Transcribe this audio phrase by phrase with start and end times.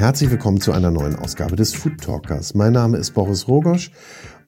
[0.00, 2.54] Herzlich willkommen zu einer neuen Ausgabe des Food Talkers.
[2.54, 3.90] Mein Name ist Boris Rogosch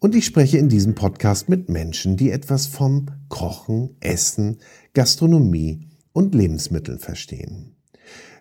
[0.01, 4.63] und ich spreche in diesem Podcast mit Menschen, die etwas vom Kochen, Essen,
[4.95, 7.77] Gastronomie und Lebensmitteln verstehen.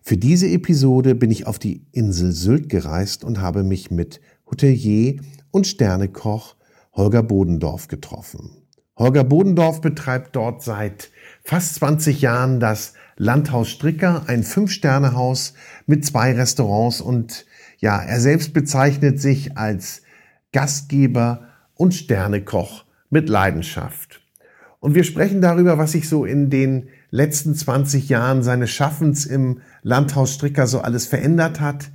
[0.01, 5.19] Für diese Episode bin ich auf die Insel Sylt gereist und habe mich mit Hotelier
[5.51, 6.55] und Sternekoch
[6.93, 8.51] Holger Bodendorf getroffen.
[8.95, 11.11] Holger Bodendorf betreibt dort seit
[11.43, 15.53] fast 20 Jahren das Landhaus Stricker, ein Fünf-Sterne-Haus
[15.85, 17.45] mit zwei Restaurants und
[17.79, 20.01] ja, er selbst bezeichnet sich als
[20.53, 24.21] Gastgeber und Sternekoch mit Leidenschaft.
[24.79, 29.61] Und wir sprechen darüber, was sich so in den letzten 20 Jahren seines Schaffens im
[29.83, 31.91] Landhaus Stricker so alles verändert hat,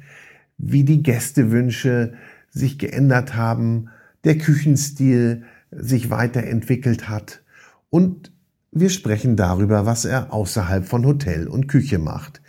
[0.59, 2.15] wie die Gästewünsche
[2.51, 3.89] sich geändert haben,
[4.25, 7.43] der Küchenstil, sich weiterentwickelt hat.
[7.91, 8.33] Und
[8.79, 12.43] wir sprechen darüber, was er außerhalb von Hotel und Küche macht.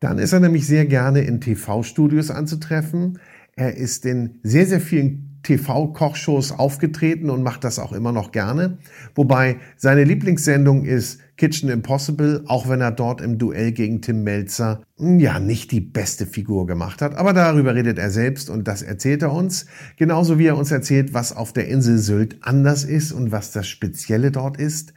[0.00, 3.18] Dann ist er nämlich sehr gerne in TV-Studios anzutreffen.
[3.54, 8.78] Er ist in sehr, sehr vielen TV-Kochshows aufgetreten und macht das auch immer noch gerne.
[9.14, 14.82] Wobei seine Lieblingssendung ist Kitchen Impossible, auch wenn er dort im Duell gegen Tim Melzer
[14.98, 17.16] hm, ja nicht die beste Figur gemacht hat.
[17.16, 19.66] Aber darüber redet er selbst und das erzählt er uns.
[19.96, 23.66] Genauso wie er uns erzählt, was auf der Insel Sylt anders ist und was das
[23.66, 24.92] Spezielle dort ist.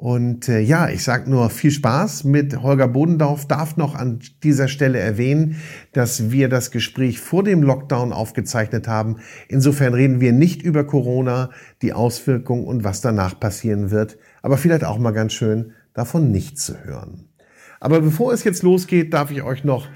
[0.00, 3.46] Und äh, ja, ich sage nur viel Spaß mit Holger Bodendorf.
[3.46, 5.56] Darf noch an dieser Stelle erwähnen,
[5.92, 9.16] dass wir das Gespräch vor dem Lockdown aufgezeichnet haben.
[9.46, 11.50] Insofern reden wir nicht über Corona,
[11.82, 14.16] die Auswirkungen und was danach passieren wird.
[14.40, 17.28] Aber vielleicht auch mal ganz schön, davon nichts zu hören.
[17.78, 19.86] Aber bevor es jetzt losgeht, darf ich euch noch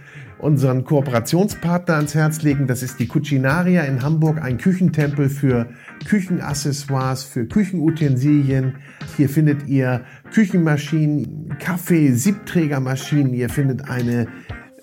[0.45, 2.67] unseren Kooperationspartner ans Herz legen.
[2.67, 5.71] Das ist die Cucinaria in Hamburg, ein Küchentempel für
[6.07, 8.77] Küchenaccessoires, für Küchenutensilien.
[9.17, 13.33] Hier findet ihr Küchenmaschinen, Kaffee, Siebträgermaschinen.
[13.33, 14.27] Ihr findet eine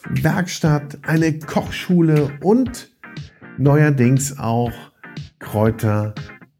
[0.09, 2.89] Werkstatt, eine Kochschule und
[3.59, 4.73] neuerdings auch
[5.37, 6.15] Kräuter,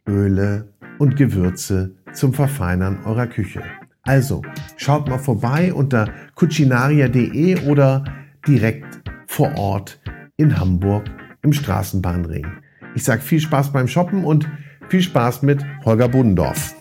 [0.07, 3.63] Öle und Gewürze zum Verfeinern eurer Küche.
[4.03, 4.44] Also
[4.78, 8.03] schaut mal vorbei unter cucinaria.de oder
[8.47, 10.00] direkt vor Ort
[10.38, 11.06] in Hamburg
[11.44, 12.46] im Straßenbahnring.
[12.96, 14.47] Ich sage viel Spaß beim Shoppen und
[14.90, 16.75] viel Spaß mit Holger Bodendorf.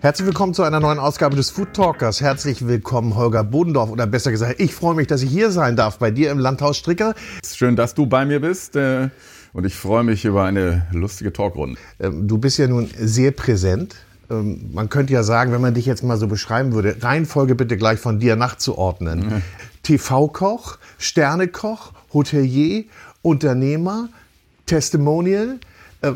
[0.00, 2.20] Herzlich willkommen zu einer neuen Ausgabe des Food Talkers.
[2.20, 3.90] Herzlich willkommen, Holger Bodendorf.
[3.90, 6.76] Oder besser gesagt, ich freue mich, dass ich hier sein darf bei dir im Landhaus
[6.76, 7.14] Stricker.
[7.44, 8.76] Schön, dass du bei mir bist.
[8.76, 9.08] Äh,
[9.52, 11.80] und ich freue mich über eine lustige Talkrunde.
[11.98, 13.96] Ähm, du bist ja nun sehr präsent
[14.30, 17.76] ähm, man könnte ja sagen, wenn man dich jetzt mal so beschreiben würde, Reihenfolge bitte
[17.76, 19.20] gleich von dir nachzuordnen.
[19.20, 19.42] Mhm.
[19.82, 22.84] TV-Koch, Sternekoch, Hotelier,
[23.22, 24.08] Unternehmer,
[24.66, 25.58] Testimonial.
[26.02, 26.12] Äh,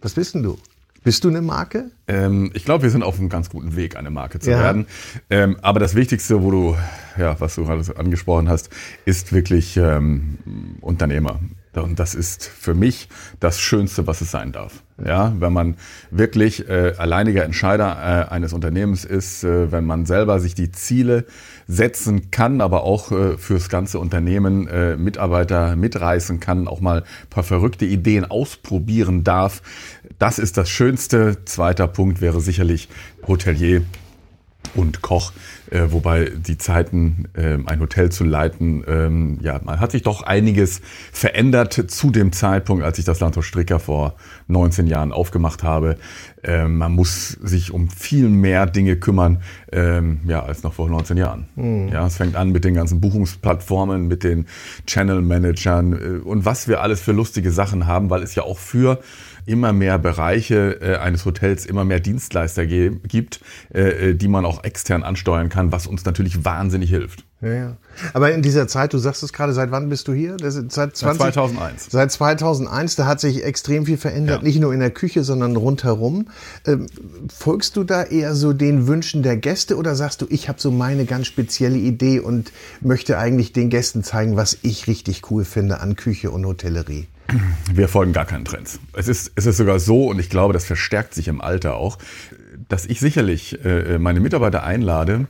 [0.00, 0.58] was bist denn du?
[1.06, 1.92] Bist du eine Marke?
[2.08, 4.58] Ähm, ich glaube, wir sind auf einem ganz guten Weg, eine Marke zu ja.
[4.58, 4.86] werden.
[5.30, 6.76] Ähm, aber das Wichtigste, wo du,
[7.16, 8.70] ja, was du gerade angesprochen hast,
[9.04, 10.38] ist wirklich ähm,
[10.80, 11.38] Unternehmer.
[11.82, 13.08] Und das ist für mich
[13.40, 14.82] das Schönste, was es sein darf.
[15.04, 15.76] Ja, wenn man
[16.10, 21.26] wirklich äh, alleiniger Entscheider äh, eines Unternehmens ist, äh, wenn man selber sich die Ziele
[21.68, 27.44] setzen kann, aber auch äh, fürs ganze Unternehmen äh, Mitarbeiter mitreißen kann, auch mal paar
[27.44, 29.62] verrückte Ideen ausprobieren darf.
[30.18, 31.44] Das ist das Schönste.
[31.44, 32.88] Zweiter Punkt wäre sicherlich
[33.26, 33.82] Hotelier
[34.74, 35.32] und Koch,
[35.70, 40.22] äh, wobei die Zeiten, äh, ein Hotel zu leiten, ähm, ja, man hat sich doch
[40.22, 40.80] einiges
[41.12, 44.14] verändert zu dem Zeitpunkt, als ich das Landhaus Stricker vor
[44.48, 45.96] 19 Jahren aufgemacht habe.
[46.42, 51.16] Ähm, man muss sich um viel mehr Dinge kümmern, ähm, ja, als noch vor 19
[51.16, 51.46] Jahren.
[51.56, 51.88] Mhm.
[51.88, 54.46] Ja, es fängt an mit den ganzen Buchungsplattformen, mit den
[54.86, 58.58] Channel Managern äh, und was wir alles für lustige Sachen haben, weil es ja auch
[58.58, 59.00] für
[59.46, 63.40] immer mehr Bereiche äh, eines Hotels, immer mehr Dienstleister gibt,
[63.72, 67.24] äh, äh, die man auch extern ansteuern kann, was uns natürlich wahnsinnig hilft.
[67.42, 67.76] Ja, ja.
[68.14, 70.36] Aber in dieser Zeit, du sagst es gerade, seit wann bist du hier?
[70.40, 71.88] Seit, 20, seit 2001.
[71.90, 74.42] Seit 2001, da hat sich extrem viel verändert, ja.
[74.42, 76.28] nicht nur in der Küche, sondern rundherum.
[76.66, 76.86] Ähm,
[77.28, 80.70] folgst du da eher so den Wünschen der Gäste oder sagst du, ich habe so
[80.70, 85.80] meine ganz spezielle Idee und möchte eigentlich den Gästen zeigen, was ich richtig cool finde
[85.80, 87.06] an Küche und Hotellerie?
[87.72, 88.78] Wir folgen gar keinen Trends.
[88.92, 91.98] Es ist, es ist sogar so, und ich glaube, das verstärkt sich im Alter auch,
[92.68, 95.26] dass ich sicherlich äh, meine Mitarbeiter einlade,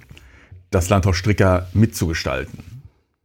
[0.71, 2.59] das Landhaus Stricker mitzugestalten.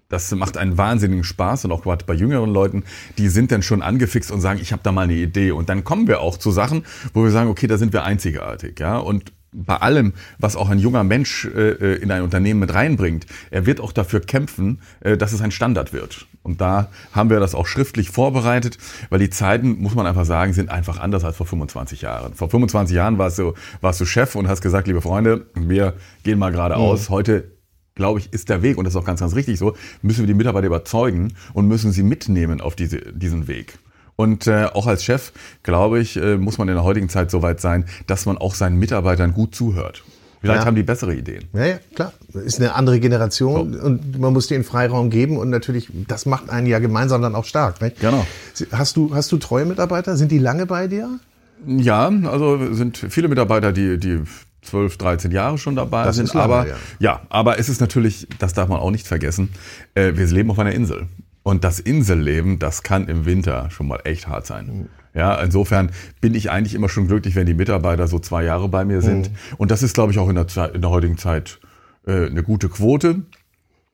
[0.09, 2.83] Das macht einen wahnsinnigen Spaß und auch gerade bei jüngeren Leuten,
[3.17, 5.51] die sind dann schon angefixt und sagen, ich habe da mal eine Idee.
[5.51, 6.83] Und dann kommen wir auch zu Sachen,
[7.13, 8.97] wo wir sagen, okay, da sind wir einzigartig, ja.
[8.97, 13.25] Und bei allem, was auch ein junger Mensch äh, äh, in ein Unternehmen mit reinbringt,
[13.49, 16.27] er wird auch dafür kämpfen, äh, dass es ein Standard wird.
[16.43, 18.77] Und da haben wir das auch schriftlich vorbereitet,
[19.09, 22.33] weil die Zeiten, muss man einfach sagen, sind einfach anders als vor 25 Jahren.
[22.33, 25.93] Vor 25 Jahren warst du, warst du Chef und hast gesagt, liebe Freunde, wir
[26.23, 27.09] gehen mal geradeaus.
[27.09, 27.13] Mhm.
[27.13, 27.51] Heute
[27.93, 30.27] glaube ich, ist der Weg, und das ist auch ganz, ganz richtig so, müssen wir
[30.27, 33.77] die Mitarbeiter überzeugen und müssen sie mitnehmen auf diese, diesen Weg.
[34.21, 35.31] Und äh, auch als Chef,
[35.63, 38.53] glaube ich, äh, muss man in der heutigen Zeit so weit sein, dass man auch
[38.53, 40.03] seinen Mitarbeitern gut zuhört.
[40.41, 40.65] Vielleicht ja.
[40.67, 41.45] haben die bessere Ideen.
[41.53, 42.13] Ja, ja, klar.
[42.33, 43.79] Ist eine andere Generation so.
[43.79, 47.45] und man muss denen Freiraum geben und natürlich, das macht einen ja gemeinsam dann auch
[47.45, 47.81] stark.
[47.81, 47.99] Nicht?
[47.99, 48.23] Genau.
[48.71, 50.15] Hast du, hast du treue Mitarbeiter?
[50.15, 51.19] Sind die lange bei dir?
[51.65, 54.21] Ja, also sind viele Mitarbeiter, die, die
[54.61, 56.31] 12, 13 Jahre schon dabei das sind.
[56.31, 56.75] Lange, aber ja.
[56.99, 57.21] ja.
[57.29, 59.49] aber es ist natürlich, das darf man auch nicht vergessen,
[59.95, 61.07] äh, wir leben auf einer Insel.
[61.43, 64.89] Und das Inselleben, das kann im Winter schon mal echt hart sein.
[65.13, 65.91] Ja, insofern
[66.21, 69.29] bin ich eigentlich immer schon glücklich, wenn die Mitarbeiter so zwei Jahre bei mir sind.
[69.29, 69.35] Mhm.
[69.57, 71.59] Und das ist, glaube ich, auch in der, Zeit, in der heutigen Zeit
[72.05, 73.23] äh, eine gute Quote.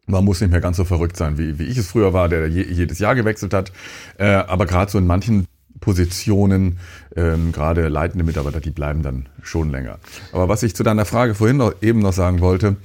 [0.06, 2.48] Man muss nicht mehr ganz so verrückt sein, wie, wie ich es früher war, der
[2.48, 3.72] je, jedes Jahr gewechselt hat.
[4.18, 5.48] Äh, aber gerade so in manchen
[5.80, 6.80] Positionen,
[7.16, 10.00] ähm, gerade leitende Mitarbeiter, die bleiben dann schon länger.
[10.32, 12.78] Aber was ich zu deiner Frage vorhin noch, eben noch sagen wollte,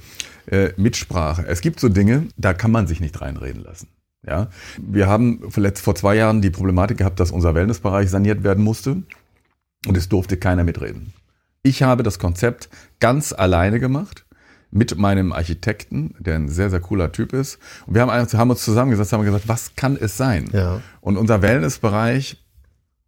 [0.47, 1.45] äh, Mitsprache.
[1.47, 3.87] Es gibt so Dinge, da kann man sich nicht reinreden lassen.
[4.25, 4.49] Ja,
[4.81, 9.03] wir haben vor zwei Jahren die Problematik gehabt, dass unser Wellnessbereich saniert werden musste
[9.85, 11.13] und es durfte keiner mitreden.
[11.61, 14.25] Ich habe das Konzept ganz alleine gemacht
[14.71, 17.59] mit meinem Architekten, der ein sehr, sehr cooler Typ ist.
[17.85, 20.49] Und wir haben, haben uns zusammengesetzt, haben gesagt, was kann es sein?
[20.51, 20.81] Ja.
[20.99, 22.42] Und unser Wellnessbereich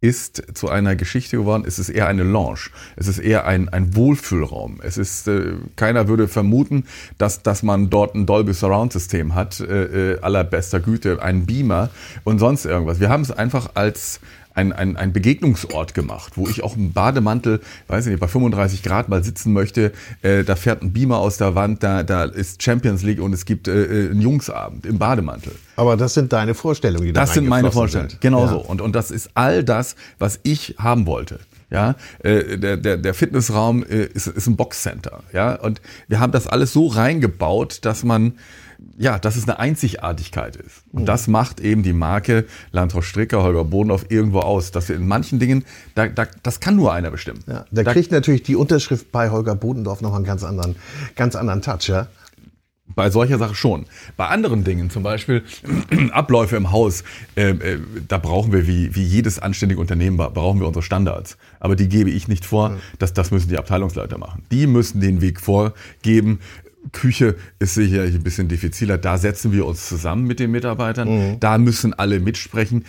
[0.00, 1.64] ist zu einer Geschichte geworden.
[1.66, 2.70] Es ist eher eine Lounge.
[2.96, 4.80] Es ist eher ein, ein Wohlfühlraum.
[4.82, 6.84] Es ist, äh, keiner würde vermuten,
[7.16, 11.90] dass, dass man dort ein Dolby Surround System hat, äh, äh allerbester Güte, einen Beamer
[12.24, 13.00] und sonst irgendwas.
[13.00, 14.20] Wir haben es einfach als,
[14.56, 18.82] ein, ein, ein Begegnungsort gemacht, wo ich auch im Bademantel, weiß ich nicht, bei 35
[18.82, 19.92] Grad mal sitzen möchte.
[20.22, 23.44] Äh, da fährt ein Beamer aus der Wand, da, da ist Champions League und es
[23.44, 25.52] gibt äh, äh einen Jungsabend im Bademantel.
[25.76, 28.20] Aber das sind deine Vorstellungen, die da Das sind meine Vorstellungen, sind.
[28.22, 28.48] genau ja.
[28.48, 28.58] so.
[28.58, 31.40] Und, und das ist all das, was ich haben wollte.
[31.68, 35.24] Ja, äh, der, der, der Fitnessraum äh, ist, ist ein Boxcenter.
[35.32, 38.34] Ja, und wir haben das alles so reingebaut, dass man
[38.98, 40.84] ja, dass es eine Einzigartigkeit ist.
[40.92, 41.06] Und mhm.
[41.06, 45.38] das macht eben die Marke Landhaus Stricker, Holger Bodendorf irgendwo aus, dass wir in manchen
[45.38, 47.40] Dingen, da, da, das kann nur einer bestimmen.
[47.46, 50.76] Ja, da, da kriegt natürlich die Unterschrift bei Holger Bodendorf noch einen ganz anderen,
[51.14, 52.08] ganz anderen Touch, ja?
[52.94, 53.86] Bei solcher Sache schon.
[54.16, 55.42] Bei anderen Dingen, zum Beispiel
[56.12, 57.02] Abläufe im Haus,
[57.34, 61.36] äh, äh, da brauchen wir, wie, wie jedes anständige Unternehmen, brauchen wir unsere Standards.
[61.58, 62.76] Aber die gebe ich nicht vor, mhm.
[63.00, 64.44] das, das müssen die Abteilungsleiter machen.
[64.52, 66.38] Die müssen den Weg vorgeben,
[66.92, 68.98] Küche ist sicherlich ein bisschen diffiziler.
[68.98, 71.08] Da setzen wir uns zusammen mit den Mitarbeitern.
[71.08, 71.40] Mhm.
[71.40, 72.84] Da müssen alle mitsprechen.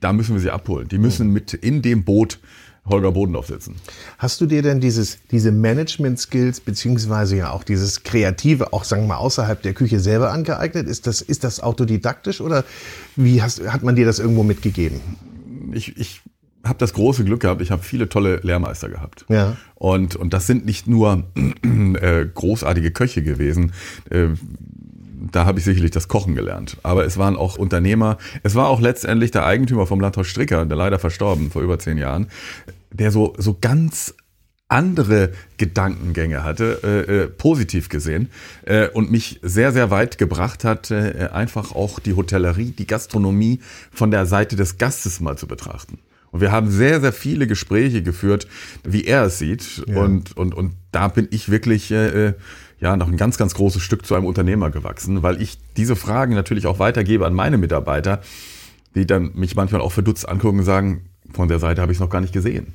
[0.00, 0.88] Da müssen wir sie abholen.
[0.88, 1.32] Die müssen mhm.
[1.32, 2.38] mit in dem Boot
[2.84, 3.76] Holger Bodendorf sitzen.
[4.18, 9.08] Hast du dir denn dieses, diese Management-Skills beziehungsweise ja auch dieses Kreative, auch sagen wir
[9.08, 10.88] mal außerhalb der Küche selber angeeignet?
[10.88, 12.64] Ist das, ist das autodidaktisch oder
[13.14, 15.00] wie hast, hat man dir das irgendwo mitgegeben?
[15.72, 16.22] Ich, ich
[16.64, 19.24] habe das große Glück gehabt, ich habe viele tolle Lehrmeister gehabt.
[19.28, 19.56] Ja.
[19.74, 21.24] Und, und das sind nicht nur
[21.64, 23.72] äh, großartige Köche gewesen.
[24.10, 24.28] Äh,
[25.30, 26.76] da habe ich sicherlich das Kochen gelernt.
[26.82, 28.18] Aber es waren auch Unternehmer.
[28.42, 31.98] Es war auch letztendlich der Eigentümer vom Landhaus Stricker, der leider verstorben vor über zehn
[31.98, 32.26] Jahren,
[32.90, 34.14] der so, so ganz
[34.68, 38.30] andere Gedankengänge hatte, äh, äh, positiv gesehen,
[38.64, 43.60] äh, und mich sehr, sehr weit gebracht hat, äh, einfach auch die Hotellerie, die Gastronomie
[43.92, 45.98] von der Seite des Gastes mal zu betrachten.
[46.32, 48.48] Und wir haben sehr, sehr viele Gespräche geführt,
[48.82, 49.84] wie er es sieht.
[49.86, 50.02] Ja.
[50.02, 52.34] Und, und, und da bin ich wirklich äh, äh,
[52.80, 56.34] ja noch ein ganz, ganz großes Stück zu einem Unternehmer gewachsen, weil ich diese Fragen
[56.34, 58.22] natürlich auch weitergebe an meine Mitarbeiter,
[58.94, 62.00] die dann mich manchmal auch verdutzt angucken und sagen, von der Seite habe ich es
[62.00, 62.74] noch gar nicht gesehen.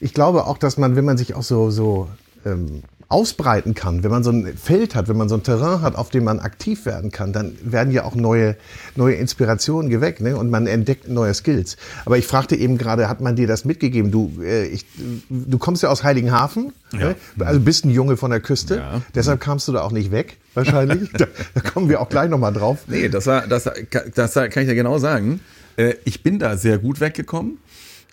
[0.00, 2.08] Ich glaube auch, dass man, wenn man sich auch so, so
[2.44, 5.96] ähm, ausbreiten kann, wenn man so ein Feld hat, wenn man so ein Terrain hat,
[5.96, 8.56] auf dem man aktiv werden kann, dann werden ja auch neue,
[8.94, 10.36] neue Inspirationen geweckt ne?
[10.36, 11.76] und man entdeckt neue Skills.
[12.04, 14.12] Aber ich fragte eben gerade, hat man dir das mitgegeben?
[14.12, 14.86] Du, äh, ich,
[15.28, 16.98] du kommst ja aus Heiligenhafen, ja.
[17.08, 17.16] ne?
[17.40, 19.02] also bist ein Junge von der Küste, ja.
[19.12, 21.10] deshalb kamst du da auch nicht weg, wahrscheinlich.
[21.18, 22.78] da, da, kommen wir auch gleich nochmal drauf.
[22.86, 23.68] Nee, das, war, das,
[24.14, 25.40] das kann ich ja genau sagen.
[25.76, 27.58] Äh, ich bin da sehr gut weggekommen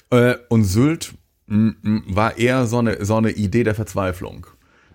[0.09, 1.13] äh, und Sylt
[1.49, 4.47] war eher so eine, so eine Idee der Verzweiflung.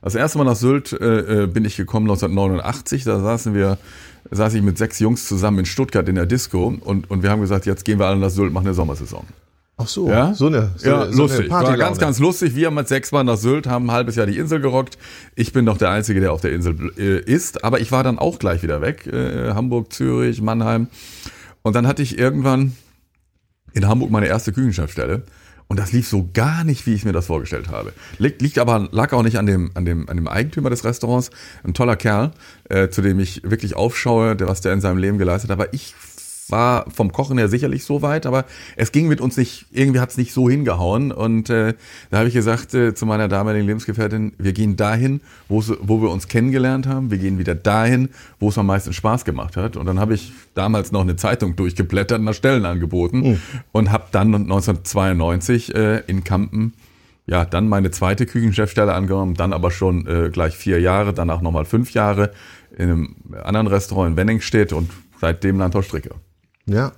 [0.03, 3.05] Das erste Mal nach Sylt äh, äh bin ich gekommen 1989.
[3.05, 3.79] Da saßen wir,
[4.31, 7.41] saß ich mit sechs Jungs zusammen in Stuttgart in der Disco und, und wir haben
[7.41, 9.25] gesagt, jetzt gehen wir alle nach Sylt, machen eine Sommersaison.
[9.79, 10.35] Ach so, ja?
[10.35, 11.53] so eine, so ja, so lustig.
[11.53, 12.55] Eine War ganz, ganz lustig.
[12.55, 14.99] Wir mit sechs Mal nach Sylt, haben ein halbes Jahr die Insel gerockt.
[15.35, 17.65] Ich bin doch der Einzige, der auf der Insel äh, ist.
[17.65, 19.07] Aber ich war dann auch gleich wieder weg.
[19.07, 20.89] Äh, Hamburg, Zürich, Mannheim.
[21.63, 22.77] Und dann hatte ich irgendwann
[23.73, 25.23] in Hamburg meine erste Küchenchefstelle.
[25.73, 27.95] Und das lief so gar nicht, wie ich mir das vorgestellt habe.
[28.19, 31.31] Liegt, liegt aber, lag auch nicht an dem, an, dem, an dem Eigentümer des Restaurants.
[31.65, 32.33] Ein toller Kerl,
[32.69, 35.59] äh, zu dem ich wirklich aufschaue, der, was der in seinem Leben geleistet hat.
[35.59, 35.95] Aber ich
[36.49, 38.45] war vom Kochen her sicherlich so weit, aber
[38.77, 41.13] es ging mit uns nicht, irgendwie hat es nicht so hingehauen.
[41.13, 41.75] Und äh,
[42.11, 45.61] da habe ich gesagt äh, zu meiner damaligen Lebensgefährtin, wir gehen dahin, wo
[46.03, 49.77] wir uns kennengelernt haben, wir gehen wieder dahin, wo es am meisten Spaß gemacht hat.
[49.77, 53.41] Und dann habe ich damals noch eine Zeitung durchgeblättert nach Stellen angeboten mhm.
[53.73, 56.75] und habe dann 1992 äh, in Kampen
[57.25, 61.65] ja, dann meine zweite Küchenchefstelle angenommen, dann aber schon äh, gleich vier Jahre, danach nochmal
[61.65, 62.33] fünf Jahre
[62.77, 66.17] in einem anderen Restaurant in Wenningstedt und seitdem Landhaus Stricke.
[66.73, 66.93] Ja.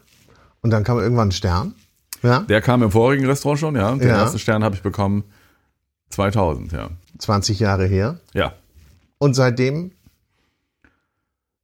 [0.61, 1.75] Und dann kam irgendwann ein Stern.
[2.23, 2.41] Ja.
[2.41, 3.95] Der kam im vorigen Restaurant schon, ja.
[3.95, 4.17] Den ja.
[4.23, 5.25] ersten Stern habe ich bekommen
[6.11, 6.89] 2000, ja.
[7.19, 8.19] 20 Jahre her.
[8.33, 8.55] Ja.
[9.19, 9.93] Und seitdem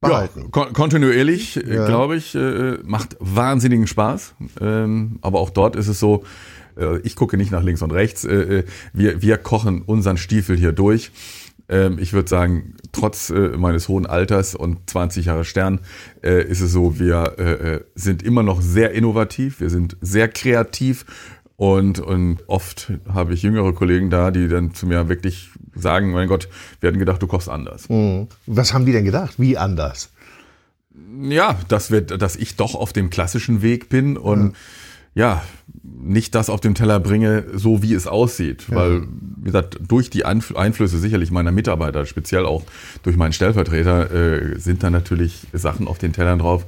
[0.01, 0.41] behalten.
[0.41, 1.85] Ja, kon kontinuierlich, äh, ja.
[1.85, 4.33] glaube ich, äh, macht wahnsinnigen Spaß.
[4.59, 6.23] Ähm, aber auch dort ist es so,
[6.77, 8.25] äh, ich gucke nicht nach links und rechts.
[8.25, 8.63] Äh, äh
[8.93, 11.11] wir, wir kochen unseren Stiefel hier durch.
[11.71, 15.79] Ähm, ich würde sagen, trotz äh, meines hohen Alters und 20 Jahre Stern
[16.21, 21.05] äh, ist es so, wir äh, sind immer noch sehr innovativ, wir sind sehr kreativ
[21.55, 26.27] und, und oft habe ich jüngere Kollegen da, die dann zu mir wirklich sagen, mein
[26.27, 26.49] Gott,
[26.81, 27.87] wir hätten gedacht, du kochst anders.
[27.87, 28.27] Mhm.
[28.45, 29.35] Was haben die denn gedacht?
[29.37, 30.11] Wie anders?
[31.21, 34.53] Ja, dass, wir, dass ich doch auf dem klassischen Weg bin und mhm
[35.13, 35.43] ja,
[35.83, 38.67] nicht das auf dem Teller bringe, so wie es aussieht.
[38.69, 38.77] Ja.
[38.77, 39.03] Weil,
[39.37, 42.63] wie gesagt, durch die Einflüsse sicherlich meiner Mitarbeiter, speziell auch
[43.03, 46.65] durch meinen Stellvertreter, äh, sind da natürlich Sachen auf den Tellern drauf.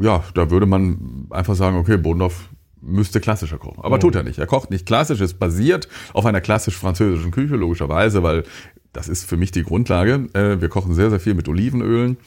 [0.00, 2.48] Ja, da würde man einfach sagen, okay, Bodendorf
[2.80, 3.82] müsste klassischer kochen.
[3.82, 3.98] Aber oh.
[3.98, 4.38] tut er nicht.
[4.38, 8.44] Er kocht nicht klassisch, es basiert auf einer klassisch-französischen Küche, logischerweise, weil
[8.92, 10.28] das ist für mich die Grundlage.
[10.34, 12.18] Äh, wir kochen sehr, sehr viel mit Olivenölen,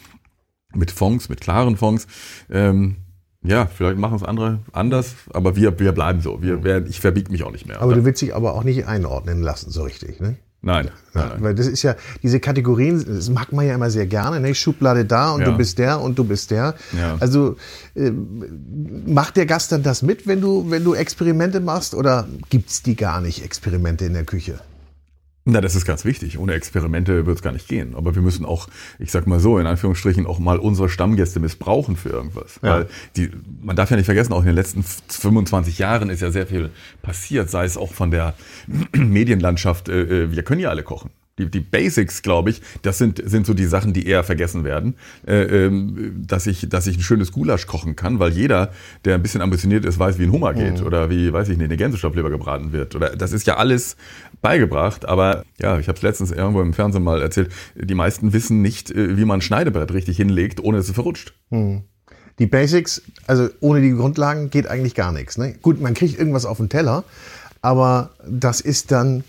[0.73, 2.07] mit Fonds, mit klaren Fonds.
[2.49, 2.97] Ähm,
[3.47, 6.41] ja, vielleicht machen es andere anders, aber wir, wir bleiben so.
[6.41, 7.81] Wir, wir, ich verbiege mich auch nicht mehr.
[7.81, 10.37] Aber du willst dich aber auch nicht einordnen lassen, so richtig, ne?
[10.61, 11.43] Nein, nein, nein.
[11.43, 14.55] Weil das ist ja, diese Kategorien, das mag man ja immer sehr gerne, ne?
[14.55, 15.51] Schublade da und ja.
[15.51, 16.73] du bist der und du bist der.
[16.97, 17.15] Ja.
[17.19, 17.57] Also
[17.95, 18.11] äh,
[19.05, 22.95] macht der Gast dann das mit, wenn du, wenn du Experimente machst oder gibt's die
[22.95, 24.59] gar nicht, Experimente in der Küche?
[25.49, 26.37] Na, das ist ganz wichtig.
[26.39, 27.95] Ohne Experimente wird es gar nicht gehen.
[27.95, 28.67] Aber wir müssen auch,
[28.99, 32.59] ich sag mal so, in Anführungsstrichen auch mal unsere Stammgäste missbrauchen für irgendwas.
[32.61, 32.69] Ja.
[32.69, 36.31] Weil die, man darf ja nicht vergessen, auch in den letzten 25 Jahren ist ja
[36.31, 36.69] sehr viel
[37.01, 38.33] passiert, sei es auch von der
[38.93, 39.87] Medienlandschaft.
[39.87, 43.45] Äh, äh, wir können ja alle kochen die, die Basics, glaube ich, das sind, sind
[43.45, 44.95] so die Sachen, die eher vergessen werden.
[45.25, 48.71] Äh, ähm, dass, ich, dass ich ein schönes Gulasch kochen kann, weil jeder,
[49.05, 50.85] der ein bisschen ambitioniert ist, weiß, wie ein Hummer geht mhm.
[50.85, 52.95] oder wie, weiß ich nicht, eine Gänsestoffleber gebraten wird.
[52.95, 53.97] Oder das ist ja alles
[54.41, 55.05] beigebracht.
[55.05, 58.91] Aber ja, ich habe es letztens irgendwo im Fernsehen mal erzählt, die meisten wissen nicht,
[58.91, 61.33] äh, wie man ein Schneidebrett richtig hinlegt, ohne dass es verrutscht.
[61.49, 61.83] Mhm.
[62.39, 65.37] Die Basics, also ohne die Grundlagen geht eigentlich gar nichts.
[65.37, 65.55] Ne?
[65.61, 67.03] Gut, man kriegt irgendwas auf den Teller,
[67.61, 69.23] aber das ist dann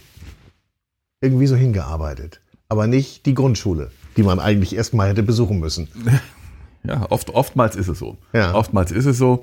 [1.20, 2.40] irgendwie so hingearbeitet.
[2.68, 5.88] Aber nicht die Grundschule, die man eigentlich erstmal hätte besuchen müssen.
[6.84, 8.16] Ja, oft, oftmals ist es so.
[8.32, 8.54] Ja.
[8.54, 9.42] Oftmals ist es so.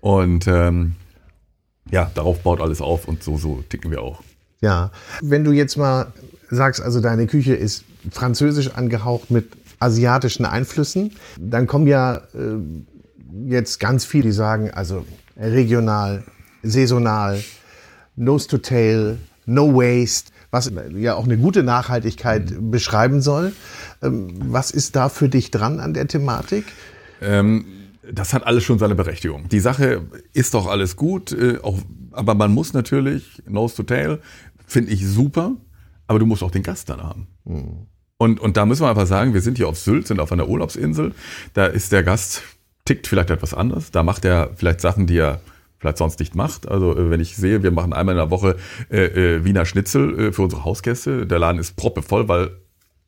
[0.00, 0.96] Und ähm,
[1.90, 4.22] ja, darauf baut alles auf und so, so ticken wir auch.
[4.62, 4.90] Ja,
[5.20, 6.12] wenn du jetzt mal
[6.50, 12.56] sagst, also deine Küche ist französisch angehaucht mit asiatischen Einflüssen, dann kommen ja äh,
[13.46, 15.04] jetzt ganz viele, die sagen, also
[15.36, 16.24] regional,
[16.62, 17.44] saisonal,
[18.16, 22.70] nose to tail, no waste was ja auch eine gute Nachhaltigkeit mhm.
[22.70, 23.52] beschreiben soll.
[24.02, 26.66] Ähm, was ist da für dich dran an der Thematik?
[27.20, 27.64] Ähm,
[28.08, 29.48] das hat alles schon seine Berechtigung.
[29.48, 30.02] Die Sache
[30.34, 31.78] ist doch alles gut, äh, auch,
[32.12, 34.20] aber man muss natürlich, Nose to Tail,
[34.66, 35.56] finde ich super,
[36.06, 37.28] aber du musst auch den Gast dann haben.
[37.44, 37.86] Mhm.
[38.18, 40.48] Und, und da müssen wir einfach sagen, wir sind hier auf Sylt, sind auf einer
[40.48, 41.12] Urlaubsinsel.
[41.54, 42.42] Da ist der Gast,
[42.84, 43.90] tickt vielleicht etwas anders.
[43.90, 45.40] Da macht er vielleicht Sachen, die er
[45.82, 46.68] vielleicht sonst nicht macht.
[46.68, 48.56] Also äh, wenn ich sehe, wir machen einmal in der Woche
[48.90, 51.26] äh, äh, Wiener Schnitzel äh, für unsere Hausgäste.
[51.26, 52.52] Der Laden ist proppevoll, weil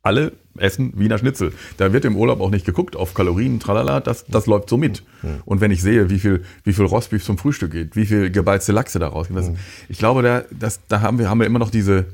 [0.03, 1.53] alle essen Wiener Schnitzel.
[1.79, 5.03] Da wird im Urlaub auch nicht geguckt auf Kalorien, tralala, das, das läuft so mit.
[5.23, 5.41] Mhm.
[5.47, 8.73] Und wenn ich sehe, wie viel, wie viel Rostbeef zum Frühstück geht, wie viel gebeizte
[8.73, 9.57] Lachse da rausgehen, das, mhm.
[9.89, 12.07] ich glaube, da, das, da haben wir, haben wir immer noch diese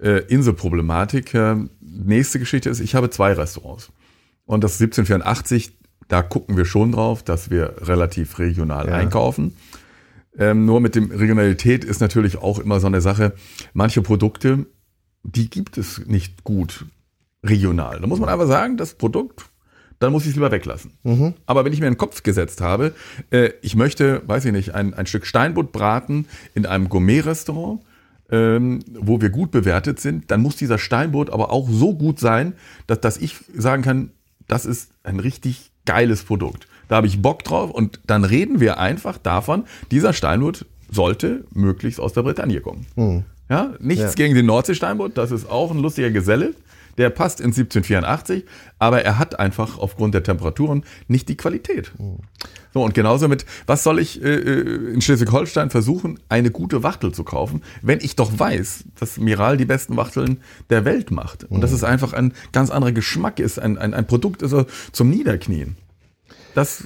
[0.00, 1.34] äh, Inselproblematik.
[1.34, 3.90] Äh, nächste Geschichte ist, ich habe zwei Restaurants.
[4.46, 5.72] Und das 1784,
[6.08, 8.94] da gucken wir schon drauf, dass wir relativ regional ja.
[8.94, 9.56] einkaufen.
[10.38, 13.34] Ähm, nur mit dem Regionalität ist natürlich auch immer so eine Sache.
[13.72, 14.66] Manche Produkte,
[15.22, 16.86] die gibt es nicht gut
[17.44, 18.00] regional.
[18.00, 19.46] Da muss man einfach sagen, das Produkt,
[19.98, 20.92] dann muss ich es lieber weglassen.
[21.04, 21.34] Mhm.
[21.46, 22.94] Aber wenn ich mir einen Kopf gesetzt habe,
[23.30, 27.80] äh, ich möchte, weiß ich nicht, ein, ein Stück Steinbutt braten in einem Gourmet-Restaurant,
[28.30, 32.54] ähm, wo wir gut bewertet sind, dann muss dieser Steinbutt aber auch so gut sein,
[32.86, 34.10] dass, dass ich sagen kann,
[34.48, 38.78] das ist ein richtig geiles Produkt da habe ich Bock drauf und dann reden wir
[38.78, 42.86] einfach davon, dieser Steinbutt sollte möglichst aus der Bretagne kommen.
[42.96, 43.24] Mhm.
[43.48, 44.12] Ja, nichts ja.
[44.12, 46.54] gegen den Nordseesteinbutt, das ist auch ein lustiger Geselle.
[46.98, 48.44] Der passt in 1784,
[48.78, 51.92] aber er hat einfach aufgrund der Temperaturen nicht die Qualität.
[52.72, 57.12] So, und genauso mit, was soll ich äh, äh, in Schleswig-Holstein versuchen, eine gute Wachtel
[57.12, 60.40] zu kaufen, wenn ich doch weiß, dass Miral die besten Wachteln
[60.70, 61.44] der Welt macht.
[61.44, 64.54] Und dass es einfach ein ganz anderer Geschmack ist, ein, ein, ein Produkt ist
[64.92, 65.76] zum Niederknien.
[66.56, 66.84] Das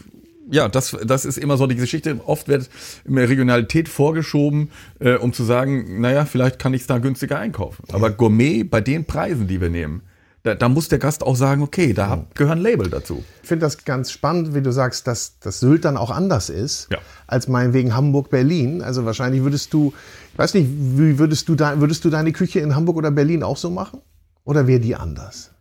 [0.52, 2.18] ja, das, das ist immer so die Geschichte.
[2.26, 2.68] Oft wird
[3.06, 7.84] mehr Regionalität vorgeschoben, äh, um zu sagen, naja, vielleicht kann ich es da günstiger einkaufen.
[7.92, 10.02] Aber Gourmet bei den Preisen, die wir nehmen,
[10.42, 12.24] da, da muss der Gast auch sagen, okay, da Mhm.
[12.34, 13.22] gehören Label dazu.
[13.42, 16.88] Ich finde das ganz spannend, wie du sagst, dass das Sylt dann auch anders ist
[16.90, 16.98] Ja.
[17.28, 18.82] als meinetwegen Hamburg, Berlin.
[18.82, 19.92] Also wahrscheinlich würdest du,
[20.32, 23.44] ich weiß nicht, wie würdest du da, würdest du deine Küche in Hamburg oder Berlin
[23.44, 24.00] auch so machen?
[24.44, 25.52] Oder wäre die anders?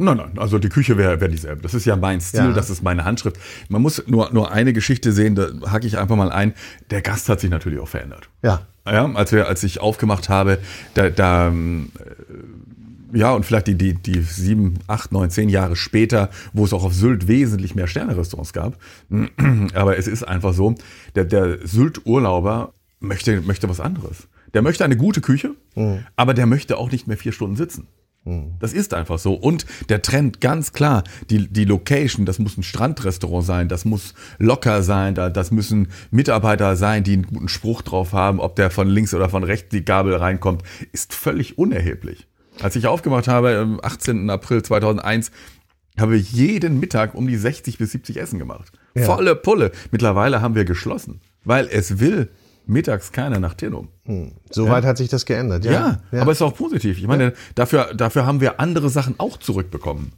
[0.00, 1.60] Nein, nein, also die Küche wäre wär dieselbe.
[1.62, 2.52] Das ist ja mein Stil, Ja.
[2.52, 3.36] das ist meine Handschrift.
[3.68, 6.54] Man muss nur, nur eine Geschichte sehen, da hacke ich einfach mal ein.
[6.90, 8.28] Der Gast hat sich natürlich auch verändert.
[8.42, 8.66] Ja.
[8.86, 10.58] Ja, als wir, als ich aufgemacht habe,
[10.94, 11.52] da, da äh,
[13.12, 16.84] ja, und vielleicht die, die, die sieben, acht, neun, zehn Jahre später, wo es auch
[16.84, 18.78] auf Sylt wesentlich mehr Sterne-Restaurants gab.
[19.74, 20.74] Aber es ist einfach so,
[21.16, 24.28] der, der Sylt-Urlauber möchte, möchte was anderes.
[24.54, 25.50] Der möchte eine gute Küche,
[26.16, 27.86] aber der möchte auch nicht mehr vier Stunden sitzen.
[28.60, 29.34] Das ist einfach so.
[29.34, 34.14] Und der Trend, ganz klar, die, die Location, das muss ein Strandrestaurant sein, das muss
[34.38, 38.70] locker sein, da, das müssen Mitarbeiter sein, die einen guten Spruch drauf haben, ob der
[38.70, 42.26] von links oder von rechts die Gabel reinkommt, ist völlig unerheblich.
[42.60, 44.28] Als ich aufgemacht habe, am 18.
[44.28, 45.30] April 2001,
[45.98, 48.72] habe ich jeden Mittag um die 60 bis 70 Essen gemacht.
[48.94, 49.04] Ja.
[49.04, 49.72] Volle Pulle.
[49.90, 52.30] Mittlerweile haben wir geschlossen, weil es will
[52.68, 53.88] mittags keiner nach Tinnum.
[54.50, 55.64] Soweit hat sich das geändert.
[55.64, 56.98] Ja, Ja, aber es ist auch positiv.
[56.98, 60.12] Ich meine, dafür, dafür haben wir andere Sachen auch zurückbekommen.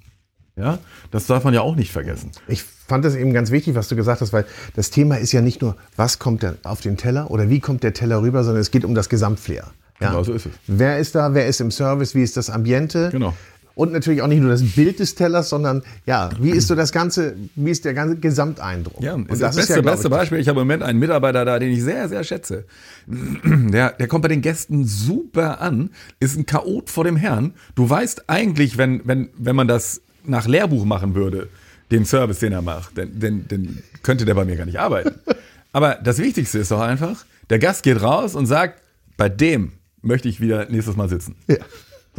[0.57, 0.79] Ja,
[1.11, 2.33] das darf man ja auch nicht vergessen.
[2.47, 5.41] Ich fand das eben ganz wichtig, was du gesagt hast, weil das Thema ist ja
[5.41, 8.61] nicht nur, was kommt denn auf den Teller oder wie kommt der Teller rüber, sondern
[8.61, 9.71] es geht um das Gesamtflair.
[10.01, 10.11] Ja.
[10.11, 10.53] Genau so ist es.
[10.67, 13.11] Wer ist da, wer ist im Service, wie ist das Ambiente?
[13.11, 13.35] Genau.
[13.75, 16.93] Und natürlich auch nicht nur das Bild des Tellers, sondern ja, wie ist so das
[16.93, 19.03] ganze, wie ist der ganze Gesamteindruck?
[19.03, 20.39] Ja, und das, das beste, glaub beste ich, Beispiel.
[20.39, 22.65] Ich habe im Moment einen Mitarbeiter da, den ich sehr, sehr schätze.
[23.71, 27.55] Der, der kommt bei den Gästen super an, ist ein Chaot vor dem Herrn.
[27.75, 31.49] Du weißt eigentlich, wenn, wenn, wenn man das nach Lehrbuch machen würde,
[31.91, 35.19] den Service, den er macht, dann, dann, dann könnte der bei mir gar nicht arbeiten.
[35.73, 38.83] Aber das Wichtigste ist doch einfach, der Gast geht raus und sagt,
[39.17, 41.37] bei dem möchte ich wieder nächstes Mal sitzen.
[41.49, 41.57] Ja.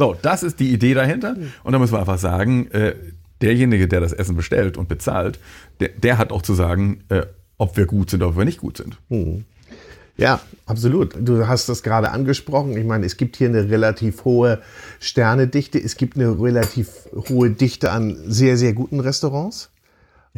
[0.02, 1.36] So, das ist die Idee dahinter.
[1.62, 2.96] Und da müssen wir einfach sagen, äh,
[3.40, 5.38] derjenige, der das Essen bestellt und bezahlt,
[5.78, 7.22] der, der hat auch zu sagen, äh,
[7.56, 8.98] ob wir gut sind ob wir nicht gut sind.
[10.16, 11.14] Ja, absolut.
[11.20, 12.76] Du hast das gerade angesprochen.
[12.76, 14.60] Ich meine, es gibt hier eine relativ hohe
[14.98, 15.78] Sternedichte.
[15.78, 16.88] Es gibt eine relativ
[17.28, 19.70] hohe Dichte an sehr, sehr guten Restaurants.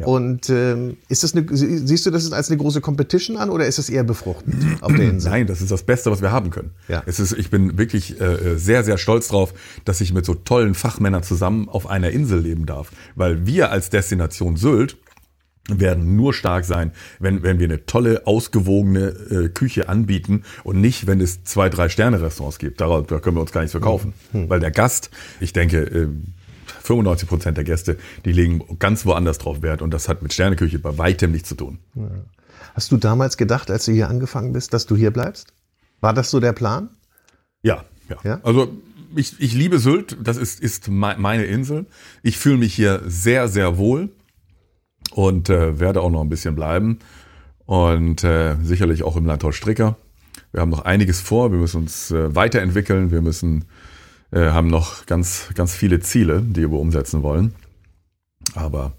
[0.03, 3.79] Und ähm, ist das eine, siehst du das als eine große Competition an oder ist
[3.79, 5.31] es eher befruchtend auf der Insel?
[5.31, 6.71] Nein, das ist das Beste, was wir haben können.
[6.89, 7.01] Ja.
[7.05, 9.53] Es ist, ich bin wirklich äh, sehr, sehr stolz drauf,
[9.85, 12.91] dass ich mit so tollen Fachmännern zusammen auf einer Insel leben darf.
[13.15, 14.97] Weil wir als Destination Sylt
[15.69, 21.07] werden nur stark sein, wenn, wenn wir eine tolle, ausgewogene äh, Küche anbieten und nicht,
[21.07, 22.81] wenn es zwei, drei Sterne-Restaurants gibt.
[22.81, 24.13] Darauf, da können wir uns gar nichts verkaufen.
[24.33, 26.07] Weil der Gast, ich denke, äh,
[26.85, 30.79] 95 Prozent der Gäste, die legen ganz woanders drauf Wert und das hat mit Sterneküche
[30.79, 31.79] bei weitem nichts zu tun.
[32.73, 35.53] Hast du damals gedacht, als du hier angefangen bist, dass du hier bleibst?
[36.01, 36.89] War das so der Plan?
[37.63, 38.17] Ja, ja.
[38.23, 38.39] Ja?
[38.43, 38.71] Also
[39.15, 41.85] ich, ich liebe Sylt, das ist, ist mei- meine Insel.
[42.21, 44.09] Ich fühle mich hier sehr, sehr wohl
[45.11, 46.99] und äh, werde auch noch ein bisschen bleiben.
[47.65, 49.97] Und äh, sicherlich auch im Landhaus Stricker.
[50.51, 53.65] Wir haben noch einiges vor, wir müssen uns äh, weiterentwickeln, wir müssen,
[54.31, 57.55] äh, haben noch ganz, ganz viele Ziele, die wir umsetzen wollen.
[58.53, 58.93] Aber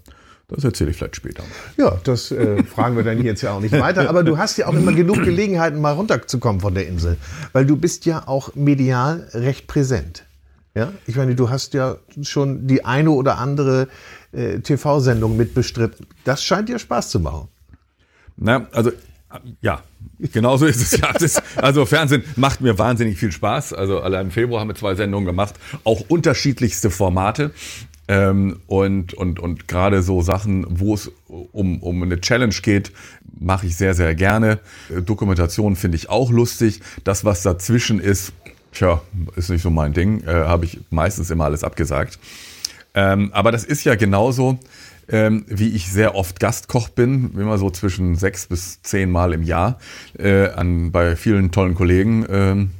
[0.47, 1.43] das erzähle ich vielleicht später.
[1.77, 4.09] Ja, das äh, fragen wir dann jetzt ja auch nicht weiter.
[4.09, 7.17] Aber du hast ja auch immer genug Gelegenheiten, mal runterzukommen von der Insel.
[7.51, 10.25] Weil du bist ja auch medial recht präsent.
[10.73, 10.93] Ja?
[11.05, 13.89] Ich meine, du hast ja schon die eine oder andere
[14.31, 16.05] äh, TV-Sendung mitbestritten.
[16.23, 17.49] Das scheint dir Spaß zu machen.
[18.37, 18.91] Na, also
[19.61, 19.83] ja,
[20.19, 21.11] genau so ist es ja.
[21.13, 23.73] Das, also Fernsehen macht mir wahnsinnig viel Spaß.
[23.73, 27.51] Also allein im Februar haben wir zwei Sendungen gemacht, auch unterschiedlichste Formate.
[28.09, 32.93] Ähm, und und, und gerade so Sachen, wo es um, um eine Challenge geht,
[33.37, 34.59] mache ich sehr, sehr gerne.
[34.89, 36.79] Äh, Dokumentation finde ich auch lustig.
[37.03, 38.31] Das, was dazwischen ist,
[38.71, 39.01] tja,
[39.35, 40.23] ist nicht so mein Ding.
[40.23, 42.17] Äh, Habe ich meistens immer alles abgesagt.
[42.93, 44.57] Ähm, aber das ist ja genauso,
[45.09, 49.43] ähm, wie ich sehr oft Gastkoch bin, immer so zwischen sechs bis zehn Mal im
[49.43, 49.79] Jahr
[50.17, 52.25] äh, an, bei vielen tollen Kollegen.
[52.29, 52.71] Ähm,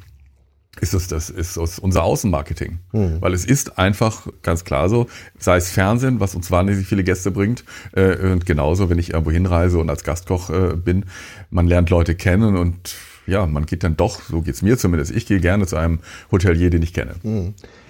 [0.80, 2.80] ist das, das ist das unser Außenmarketing.
[3.20, 5.08] Weil es ist einfach ganz klar so,
[5.40, 7.64] sei es Fernsehen, was uns wahnsinnig viele Gäste bringt,
[7.94, 11.06] äh, und genauso, wenn ich irgendwo hinreise und als Gastkoch äh, bin,
[11.50, 15.26] man lernt Leute kennen und ja, man geht dann doch, so geht's mir zumindest, ich
[15.26, 16.00] gehe gerne zu einem
[16.32, 17.16] Hotelier, den ich kenne.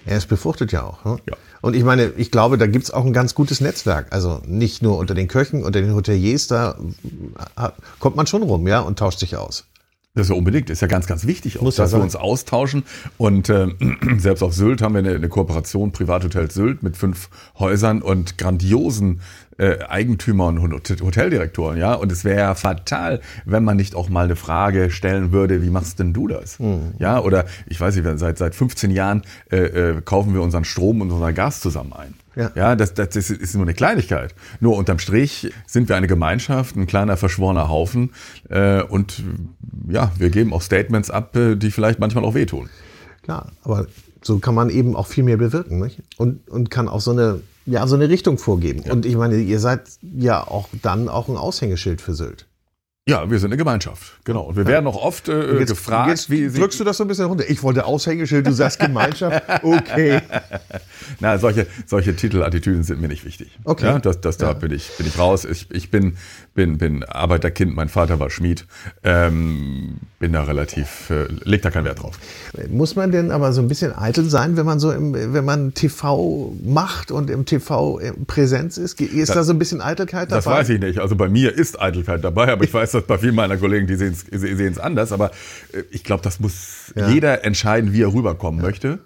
[0.08, 1.04] Er ist befruchtet ja auch.
[1.04, 1.18] Ne?
[1.30, 1.36] Ja.
[1.62, 4.08] Und ich meine, ich glaube, da gibt's auch ein ganz gutes Netzwerk.
[4.12, 6.78] Also nicht nur unter den Köchen, unter den Hoteliers, da
[7.58, 9.66] äh, kommt man schon rum, ja, und tauscht sich aus.
[10.18, 12.04] Das ist ja unbedingt, ist ja ganz, ganz wichtig, auch, Muss ja dass wir sein.
[12.04, 12.84] uns austauschen.
[13.18, 13.68] Und äh,
[14.18, 19.22] selbst auf Sylt haben wir eine, eine Kooperation Privathotel Sylt mit fünf Häusern und grandiosen
[19.58, 21.94] äh, Eigentümern und Hot- Hoteldirektoren, ja.
[21.94, 25.70] Und es wäre ja fatal, wenn man nicht auch mal eine Frage stellen würde, wie
[25.70, 26.60] machst denn du das?
[26.60, 26.94] Mhm.
[27.00, 31.02] Ja, oder ich weiß nicht, seit seit 15 Jahren äh, äh, kaufen wir unseren Strom
[31.02, 32.14] und unser Gas zusammen ein.
[32.36, 32.52] Ja.
[32.56, 34.36] Ja, das, das ist, ist nur eine Kleinigkeit.
[34.60, 38.12] Nur unterm Strich sind wir eine Gemeinschaft, ein kleiner verschworener Haufen
[38.50, 39.24] äh, und
[39.90, 42.70] ja, wir geben auch Statements ab, äh, die vielleicht manchmal auch wehtun.
[43.24, 43.88] Klar, aber
[44.22, 46.02] so kann man eben auch viel mehr bewirken nicht?
[46.18, 48.90] Und, und kann auch so eine, ja, so eine Richtung vorgeben.
[48.90, 52.47] Und ich meine, ihr seid ja auch dann auch ein Aushängeschild für Sylt.
[53.10, 54.42] Ja, wir sind eine Gemeinschaft, genau.
[54.42, 57.08] Und wir werden auch oft äh, gefragt, jetzt wie sie, drückst du das so ein
[57.08, 57.46] bisschen runter.
[57.50, 59.44] Ich wollte Aushängeschild, du sagst Gemeinschaft.
[59.64, 60.20] Okay.
[61.22, 63.58] Na, solche, solche Titelattitüden sind mir nicht wichtig.
[63.64, 63.86] Okay.
[63.86, 64.54] Ja, das, das, da Ja.
[64.54, 65.46] bin ich, bin ich raus.
[65.46, 66.18] Ich, ich bin,
[66.54, 68.66] bin, bin Arbeiterkind, mein Vater war Schmied.
[69.04, 72.20] Ähm, bin da relativ, äh, leg da keinen Wert drauf.
[72.70, 75.74] Muss man denn aber so ein bisschen eitel sein, wenn man so im, wenn man
[75.74, 79.00] TV macht und im TV in Präsenz ist?
[79.00, 80.36] Ist da so ein bisschen Eitelkeit dabei?
[80.36, 81.00] Das weiß ich nicht.
[81.00, 83.96] Also bei mir ist Eitelkeit dabei, aber ich weiß, dass bei vielen meiner Kollegen, die
[83.96, 84.14] sehen
[84.72, 85.12] es anders.
[85.12, 85.32] Aber
[85.74, 87.10] äh, ich glaube, das muss Ja.
[87.10, 89.00] jeder entscheiden, wie er rüberkommen möchte.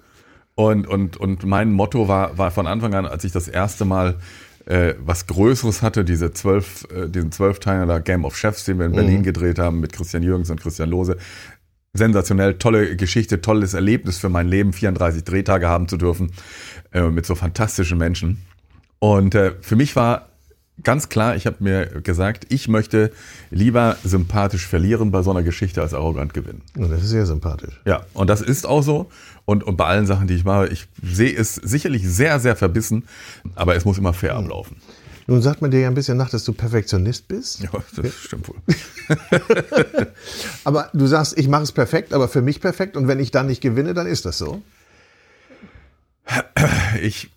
[0.56, 4.18] Und, und, und mein Motto war, war von Anfang an, als ich das erste Mal
[4.66, 8.92] äh, was Größeres hatte, diese zwölf, äh, diesen Zwölfteiler Game of Chefs, den wir in
[8.92, 11.18] Berlin gedreht haben mit Christian Jürgens und Christian Lose.
[11.94, 16.32] Sensationell, tolle Geschichte, tolles Erlebnis für mein Leben, 34 Drehtage haben zu dürfen
[16.94, 18.38] äh, mit so fantastischen Menschen.
[19.00, 20.30] Und äh, für mich war
[20.84, 23.12] ganz klar, ich habe mir gesagt, ich möchte
[23.50, 26.62] lieber sympathisch verlieren bei so einer Geschichte als arrogant gewinnen.
[26.78, 27.80] Oh, das ist sehr sympathisch.
[27.86, 29.10] Ja, und das ist auch so.
[29.46, 33.04] Und, und bei allen Sachen, die ich mache, ich sehe es sicherlich sehr, sehr verbissen,
[33.56, 34.78] aber es muss immer fair ablaufen.
[35.28, 37.62] Nun sagt man dir ja ein bisschen nach, dass du Perfektionist bist.
[37.62, 38.58] Ja, das stimmt wohl.
[40.64, 42.98] Aber du sagst, ich mache es perfekt, aber für mich perfekt.
[42.98, 44.62] Und wenn ich dann nicht gewinne, dann ist das so.
[47.02, 47.32] Ich,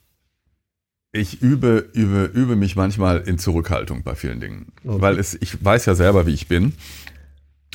[1.14, 4.66] ich übe, übe, übe mich manchmal in Zurückhaltung bei vielen Dingen.
[5.00, 6.74] Weil es, ich weiß ja selber, wie ich bin.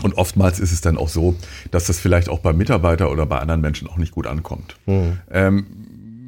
[0.04, 1.36] Und oftmals ist es dann auch so,
[1.72, 4.76] dass das vielleicht auch bei Mitarbeiter oder bei anderen Menschen auch nicht gut ankommt.
[5.32, 5.66] Ähm,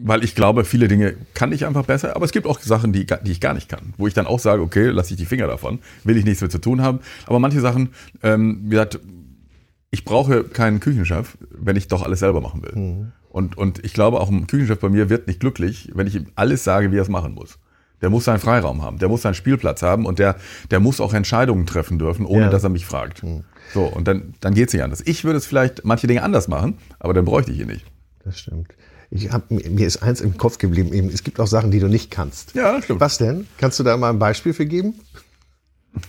[0.03, 3.05] weil ich glaube, viele Dinge kann ich einfach besser, aber es gibt auch Sachen, die,
[3.05, 3.93] die ich gar nicht kann.
[3.97, 6.51] Wo ich dann auch sage, okay, lasse ich die Finger davon, will ich nichts mit
[6.51, 6.99] zu tun haben.
[7.27, 7.89] Aber manche Sachen,
[8.23, 8.99] ähm, wie gesagt,
[9.91, 13.11] ich brauche keinen Küchenchef, wenn ich doch alles selber machen will.
[13.31, 16.27] Und, und ich glaube, auch ein Küchenchef bei mir wird nicht glücklich, wenn ich ihm
[16.35, 17.57] alles sage, wie er es machen muss.
[18.01, 20.35] Der muss seinen Freiraum haben, der muss seinen Spielplatz haben und der,
[20.71, 22.49] der muss auch Entscheidungen treffen dürfen, ohne Ja.
[22.49, 23.21] dass er mich fragt.
[23.73, 25.01] So, und dann, dann geht's nicht anders.
[25.05, 27.85] Ich würde es vielleicht manche Dinge anders machen, aber dann bräuchte ich ihn nicht.
[28.25, 28.69] Das stimmt.
[29.11, 30.91] Ich hab, mir ist eins im Kopf geblieben.
[30.93, 32.53] Eben, es gibt auch Sachen, die du nicht kannst.
[32.55, 32.99] Ja, stimmt.
[33.01, 33.45] Was denn?
[33.57, 34.95] Kannst du da mal ein Beispiel für geben?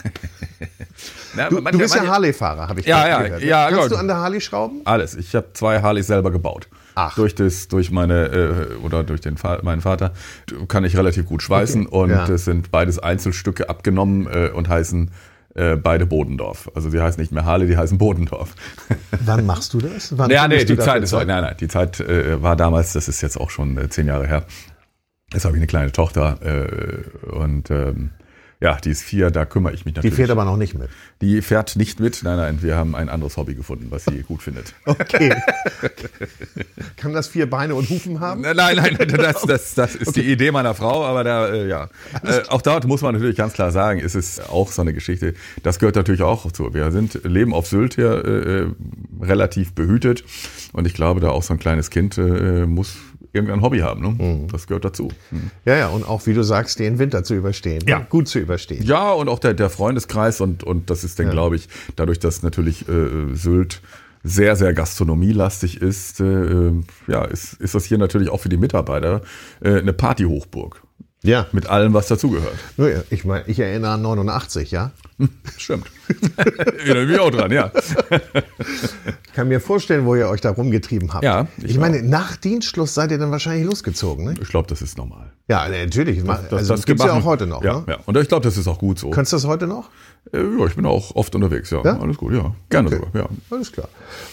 [1.35, 3.43] Na, Du, manche- du bist ja Harley-Fahrer, habe ich Ja, ja, gehört.
[3.43, 3.93] ja, Kannst gut.
[3.93, 4.81] du an der Harley schrauben?
[4.85, 5.15] Alles.
[5.15, 6.69] Ich habe zwei Harleys selber gebaut.
[6.95, 7.15] Ach.
[7.15, 10.13] Durch das, durch meine äh, oder durch den meinen Vater
[10.69, 11.97] kann ich relativ gut schweißen Okay.
[11.97, 12.29] und Ja.
[12.29, 15.11] es sind beides Einzelstücke abgenommen äh, und heißen
[15.55, 16.71] äh, beide Bodendorf.
[16.75, 18.55] Also die heißen nicht mehr Harley, die heißen Bodendorf.
[19.25, 20.17] Wann machst du das?
[20.17, 22.93] Wann ja, nee, die Zeit ist nein, nein, die Zeit äh, war damals.
[22.95, 24.45] Das ist jetzt auch schon äh, zehn Jahre her.
[25.33, 28.11] Jetzt habe ich eine kleine Tochter äh, und ähm,
[28.63, 29.31] ja, die ist vier.
[29.31, 30.15] Da kümmere ich mich Die natürlich.
[30.15, 30.89] fährt aber noch nicht mit.
[31.21, 32.23] die fährt nicht mit.
[32.23, 34.75] Nein, nein, wir haben ein anderes Hobby gefunden, was sie gut findet.
[34.87, 35.35] Okay.
[36.97, 38.43] Kann das vier Beine und Hufen haben?
[38.43, 41.89] Nein, nein, nein, das, das, das ist die Idee meiner Frau, aber da, äh, ja.
[42.23, 45.35] Äh, auch dort muss man natürlich ganz klar sagen, ist es auch so eine Geschichte.
[45.63, 46.73] Das gehört natürlich auch dazu.
[46.73, 48.67] Wir sind, leben auf Sylt hier äh, äh,
[49.21, 50.25] relativ behütet
[50.73, 52.97] und ich glaube, da auch so ein kleines Kind äh, muss
[53.33, 54.03] irgendein Hobby haben.
[54.03, 54.47] Ne?
[54.51, 55.09] Das gehört dazu.
[55.31, 55.51] Mhm.
[55.65, 57.83] Ja, ja, und auch, wie du sagst, den Winter zu überstehen.
[57.87, 58.07] Ja.
[58.09, 58.85] Gut zu überstehen.
[58.85, 62.43] Ja, und auch der, der Freundeskreis und, und das ist dann, glaube ich, dadurch, dass
[62.43, 63.81] natürlich äh, Sylt
[64.25, 66.73] sehr, sehr gastronomielastig ist, äh,
[67.09, 69.23] ja, ist, ist das hier natürlich auch für die Mitarbeiter
[69.61, 70.83] äh, eine Partyhochburg.
[71.25, 71.47] Ja.
[71.53, 72.55] Mit allem, was dazugehört.
[72.77, 74.91] Nur, ja, Ich meine, ich erinnere an 89, ja.
[75.57, 75.87] Stimmt.
[76.79, 77.71] Erinnere mich auch dran, ja.
[79.27, 81.23] Ich kann mir vorstellen, wo ihr euch da rumgetrieben habt.
[81.25, 84.35] Ja, Ich, ich meine, nach Dienstschluss seid ihr dann wahrscheinlich losgezogen, ne?
[84.41, 85.31] Ich glaube, das ist normal.
[85.49, 86.25] Ja, natürlich.
[86.25, 87.85] Das, also das gibt's ja auch heute noch, Ja, ne?
[87.89, 87.99] ja.
[88.05, 89.11] Und ich glaube, das ist auch gut so.
[89.11, 89.91] Kannst du das heute noch?
[90.33, 91.83] Äh, ja, ich bin auch oft unterwegs, ja.
[91.85, 92.01] Ja?
[92.01, 92.55] Alles gut, ja.
[92.69, 92.97] Gerne Okay.
[93.05, 93.29] sogar, ja.
[93.51, 93.89] Alles klar.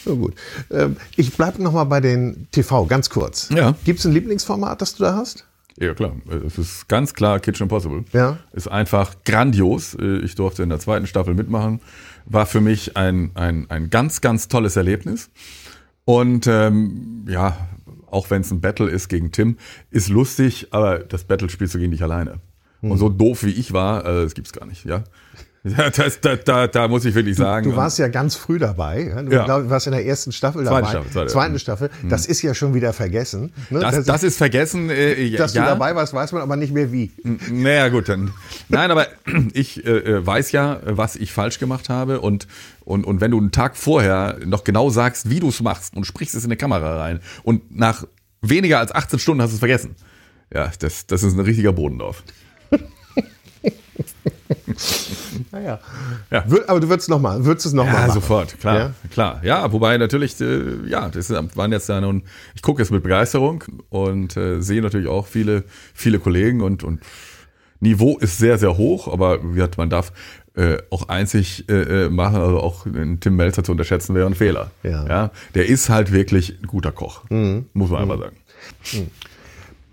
[0.06, 0.34] Na gut.
[0.72, 3.50] Ähm, ich bleibe noch mal bei den TV, ganz kurz.
[3.56, 3.76] Ja.
[3.86, 5.46] Gibt es ein Lieblingsformat, das du da hast?
[5.80, 6.14] Ja, klar.
[6.46, 8.04] Es ist ganz klar Kitchen Impossible.
[8.12, 8.38] Ja.
[8.52, 9.96] Ist einfach grandios.
[9.96, 11.80] Ich durfte in der zweiten Staffel mitmachen.
[12.26, 15.30] War für mich ein, ein, ein ganz, ganz tolles Erlebnis.
[16.04, 17.70] Und ähm, ja,
[18.08, 19.58] auch wenn es ein Battle ist gegen Tim,
[19.90, 22.40] ist lustig, aber das Battle spielst du gegen dich alleine.
[22.82, 25.04] Und so doof wie ich war, äh, das gibt's gar nicht, ja.
[25.78, 27.70] Ja, das, da, da, da muss ich wirklich sagen.
[27.70, 29.24] Du warst ja ganz früh dabei.
[29.26, 29.44] Du Ja.
[29.44, 30.90] glaub, warst in der ersten Staffel Zweite dabei.
[30.90, 31.28] Staffel, zweite.
[31.32, 31.90] Zweiten Staffel.
[32.08, 33.52] Das ist ja schon wieder vergessen.
[33.70, 33.80] Ne?
[33.80, 34.90] das, das ist vergessen.
[34.90, 35.64] Äh, dass ja.
[35.64, 37.12] du dabei warst, weiß man aber nicht mehr wie.
[37.52, 38.32] Naja, gut, dann.
[38.70, 39.08] Nein, aber
[39.54, 42.22] ich äh, äh, weiß ja, was ich falsch gemacht habe.
[42.22, 42.48] Und,
[42.86, 46.06] und, und wenn du einen Tag vorher noch genau sagst, wie du es machst und
[46.06, 48.06] sprichst es in eine Kamera rein und nach
[48.42, 49.96] weniger als 18 Stunden hast du es vergessen.
[50.54, 52.24] Ja, das, das ist ein richtiger Bodendorf.
[55.52, 55.80] Naja.
[56.32, 56.44] Ja.
[56.46, 58.14] Wür- Aber du würdest noch mal, würdest es nochmal Ja, machen.
[58.14, 58.94] sofort, klar, Ja?
[59.12, 59.40] klar.
[59.44, 62.24] Ja, wobei natürlich, äh, ja, das waren jetzt ja nun,
[62.56, 67.02] ich gucke es mit Begeisterung und äh, sehe natürlich auch viele, viele Kollegen und, und
[67.80, 69.40] Niveau ist sehr, sehr hoch, aber
[69.78, 70.12] man darf
[70.56, 72.86] äh, auch einzig äh, äh, machen, also auch
[73.22, 74.72] Tim Melzer zu unterschätzen wäre ein Fehler.
[74.84, 75.32] Ja.
[75.56, 78.36] der ist halt wirklich ein guter Koch, muss man einfach sagen.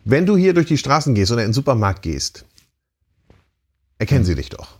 [0.04, 2.44] Wenn du hier durch die Straßen gehst oder in den Supermarkt gehst,
[3.98, 4.78] erkennen sie dich doch.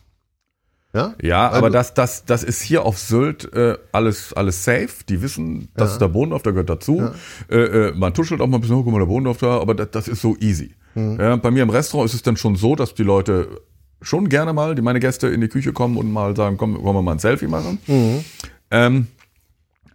[0.96, 1.14] Ja?
[1.22, 4.88] Ja, Weil aber du- das, das, das ist hier auf Sylt äh, alles, alles safe.
[5.08, 7.10] Die wissen, das ist der Bodendorf, der gehört dazu.
[7.50, 9.74] Äh, äh, man tuschelt auch mal ein bisschen, oh, guck mal, der Bodendorf da, aber
[9.74, 10.74] das, das ist so easy.
[10.94, 11.18] Mhm.
[11.20, 13.60] Ja, bei mir im Restaurant ist es dann schon so, dass die Leute
[14.02, 16.96] schon gerne mal, die meine Gäste in die Küche kommen und mal sagen, komm, wollen
[16.96, 17.78] wir mal ein Selfie machen.
[17.86, 18.24] Mhm.
[18.70, 19.06] Ähm,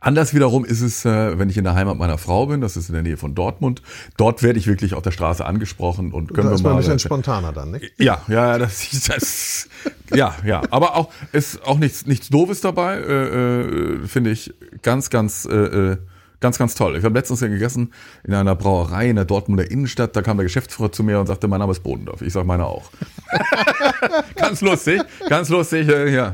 [0.03, 2.89] Anders wiederum ist es, äh, wenn ich in der Heimat meiner Frau bin, das ist
[2.89, 3.83] in der Nähe von Dortmund.
[4.17, 6.71] Dort werde ich wirklich auf der Straße angesprochen und können Da wir ist mal.
[6.71, 7.93] ein bisschen spontaner dann, nicht?
[7.99, 9.69] Ja, ja, das, das
[10.13, 15.11] ja, ja, aber auch ist auch nichts nichts Doofes dabei, äh, äh, finde ich ganz,
[15.11, 15.97] ganz, äh, äh,
[16.39, 16.97] ganz, ganz toll.
[16.97, 20.15] Ich habe letztens ja gegessen in einer Brauerei in der Dortmunder Innenstadt.
[20.15, 22.23] Da kam der Geschäftsführer zu mir und sagte, mein Name ist Bodendorf.
[22.23, 22.89] Ich sag meine auch.
[24.35, 26.33] ganz lustig, ganz lustig, äh, ja.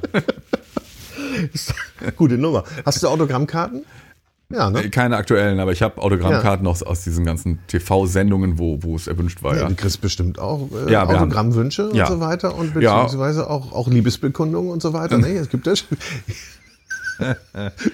[2.18, 2.64] Gute Nummer.
[2.86, 3.84] Hast du Autogrammkarten?
[4.50, 4.90] Ja, ne?
[4.90, 9.44] Keine aktuellen, aber ich habe Autogrammkarten aus, aus diesen ganzen TV-Sendungen, wo, wo es erwünscht
[9.44, 9.56] war.
[9.56, 9.68] Ja, Ja.
[9.68, 12.06] du kriegst bestimmt auch äh, Ja, wir haben- Autogrammwünsche Ja.
[12.08, 13.04] und so weiter und Ja.
[13.04, 15.18] beziehungsweise auch, auch Liebesbekundungen und so weiter.
[15.18, 15.34] Ne?
[15.36, 15.84] Es gibt das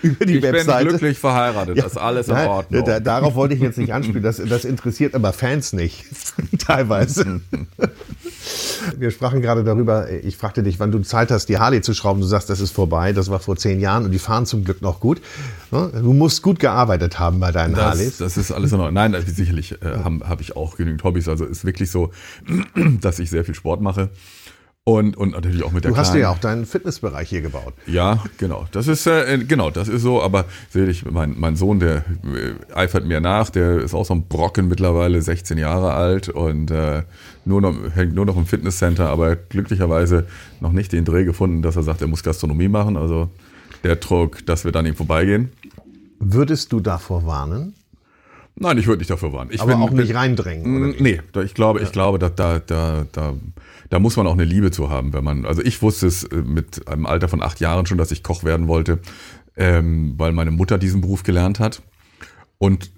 [0.04, 0.90] über die Ich bin Webseite.
[0.90, 2.84] glücklich verheiratet, das ist alles in Ordnung.
[2.86, 4.22] Da, darauf wollte ich jetzt nicht anspielen.
[4.22, 6.06] Das, das interessiert aber Fans nicht.
[6.60, 7.42] Teilweise.
[8.98, 12.22] Wir sprachen gerade darüber, ich fragte dich, wann du Zeit hast, die Harley zu schrauben.
[12.22, 13.14] Du sagst, das ist vorbei.
[13.14, 15.22] Das war vor zehn Jahren und die fahren zum Glück noch gut.
[15.72, 18.18] Du musst gut gearbeitet haben bei deinen Das, Harleys.
[18.18, 18.94] das ist alles in Ordnung.
[18.96, 21.28] Nein, sicherlich äh, habe hab ich auch genügend Hobbys.
[21.28, 22.12] Also ist wirklich so,
[23.02, 24.10] dass ich sehr viel Sport mache.
[24.86, 26.24] Und, und natürlich auch mit der Du hast dir Kleinen.
[26.24, 27.74] ja auch deinen Fitnessbereich hier gebaut.
[27.88, 28.68] Ja, genau.
[28.74, 30.22] Das ist äh, genau, das ist so.
[30.22, 33.50] Aber sehe ich, mein, mein Sohn, der äh, eifert mir nach.
[33.50, 37.04] Der ist auch so ein Brocken mittlerweile, 16 Jahre alt und äh,
[37.46, 39.08] nur noch, hängt nur noch im Fitnesscenter.
[39.10, 40.28] Aber glücklicherweise
[40.60, 42.98] noch nicht den Dreh gefunden, dass er sagt, er muss Gastronomie machen.
[42.98, 43.30] Also
[43.86, 45.50] der Druck, dass wir dann ihm vorbeigehen.
[46.20, 47.74] Würdest du davor warnen?
[48.56, 49.50] Nein, ich würde nicht dafür warnen.
[49.54, 50.92] Ich Aber bin- auch nicht reindrängen?
[50.92, 53.34] Oder Nee, ich glaube, ich glaube, da, da, da, da,
[53.90, 56.38] da muss man auch eine Liebe zu haben, wenn man, also ich wusste es äh,
[56.38, 59.00] mit einem Alter von acht Jahren schon, dass ich Koch werden wollte,
[59.56, 61.82] ähm, weil meine Mutter diesen Beruf gelernt hat.
[62.58, 62.92] Und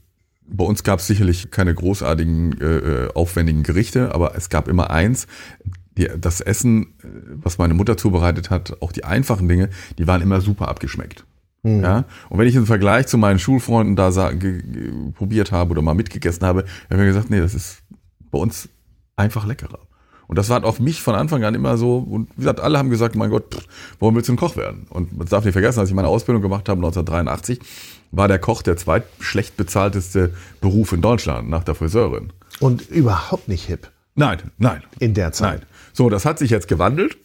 [0.47, 4.91] bei uns gab es sicherlich keine großartigen, äh, äh, aufwendigen Gerichte, aber es gab immer
[4.91, 5.27] eins,
[5.97, 10.21] die, das Essen, äh, was meine Mutter zubereitet hat, auch die einfachen Dinge, die waren
[10.21, 11.25] immer super abgeschmeckt.
[11.81, 12.05] Ja?
[12.29, 14.11] Und wenn ich im Vergleich zu meinen Schulfreunden da
[15.13, 17.81] probiert habe oder mal mitgegessen habe, habe ich mir gesagt, nee, das ist
[18.29, 18.69] bei uns
[19.15, 19.79] einfach leckerer.
[20.27, 22.89] Und das war auf mich von Anfang an immer so, und wie gesagt, alle haben
[22.89, 23.67] gesagt, mein Gott, pff,
[23.99, 24.87] warum willst du ein Koch werden?
[24.89, 27.59] Und man darf nicht vergessen, als ich meine Ausbildung gemacht habe, 1983,
[28.11, 32.31] war der Koch der zweitschlecht bezahlteste Beruf in Deutschland nach der Friseurin.
[32.59, 35.59] Und überhaupt nicht hip Nein, nein, in der Zeit.
[35.59, 35.67] Nein.
[35.91, 37.17] So, das hat sich jetzt gewandelt,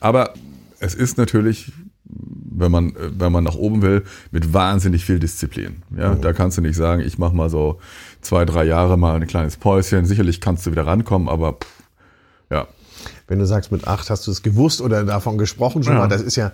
[0.00, 0.32] aber
[0.80, 1.72] es ist natürlich,
[2.04, 5.82] wenn man, wenn man nach oben will, mit wahnsinnig viel Disziplin.
[5.94, 7.78] Ja, da kannst du nicht sagen, ich mache mal so
[8.22, 10.06] zwei, drei Jahre mal ein kleines Päuschen.
[10.06, 11.77] Sicherlich kannst du wieder rankommen, aber pff,
[12.50, 12.66] ja.
[13.28, 16.00] Wenn du sagst, mit acht hast du es gewusst oder davon gesprochen schon Ja.
[16.00, 16.52] mal, das ist ja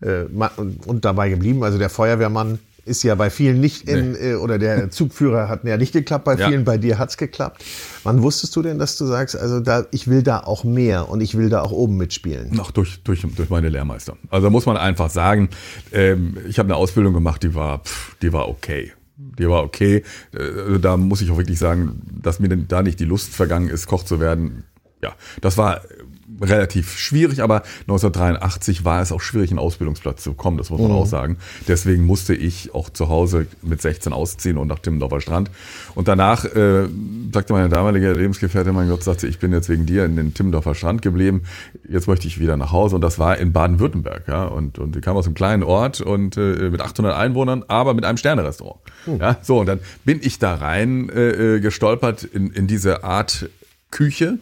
[0.00, 0.24] äh,
[0.56, 1.62] und, und dabei geblieben.
[1.62, 5.76] Also der Feuerwehrmann ist ja bei vielen nicht in, äh, oder der Zugführer hat ja
[5.76, 6.48] nicht geklappt, bei Ja.
[6.48, 7.64] vielen, bei dir hat's geklappt.
[8.02, 11.20] Wann wusstest du denn, dass du sagst, also da, ich will da auch mehr und
[11.20, 12.50] ich will da auch oben mitspielen?
[12.54, 14.16] Noch durch, durch, durch meine Lehrmeister.
[14.30, 15.48] Also da muss man einfach sagen,
[15.92, 18.92] ähm, ich habe eine Ausbildung gemacht, die war, pff, die war okay.
[19.16, 20.02] Die war okay.
[20.34, 23.32] Äh, Also da muss ich auch wirklich sagen, dass mir denn da nicht die Lust
[23.34, 24.64] vergangen ist, Koch zu werden.
[25.04, 25.12] Ja,
[25.42, 25.82] das war
[26.40, 30.90] relativ schwierig, aber 1983 war es auch schwierig, einen Ausbildungsplatz zu bekommen, das muss man
[30.90, 30.96] mhm.
[30.96, 31.36] auch sagen.
[31.68, 35.50] Deswegen musste ich auch zu Hause mit 16 ausziehen und nach Timmendorfer Strand.
[35.94, 36.88] Und danach äh,
[37.32, 40.74] sagte meine damalige Lebensgefährtin, mein Gott, sagte, ich bin jetzt wegen dir in den Timmendorfer
[40.74, 41.42] Strand geblieben,
[41.86, 42.96] jetzt möchte ich wieder nach Hause.
[42.96, 44.26] Und das war in Baden-Württemberg.
[44.26, 44.44] Ja?
[44.44, 48.06] Und, und die kam aus einem kleinen Ort und äh, mit 800 Einwohnern, aber mit
[48.06, 48.80] einem Sternerestaurant.
[49.04, 49.18] Mhm.
[49.20, 49.36] Ja?
[49.42, 53.50] So, und dann bin ich da rein äh, äh, gestolpert in, in diese Art
[53.90, 54.38] Küche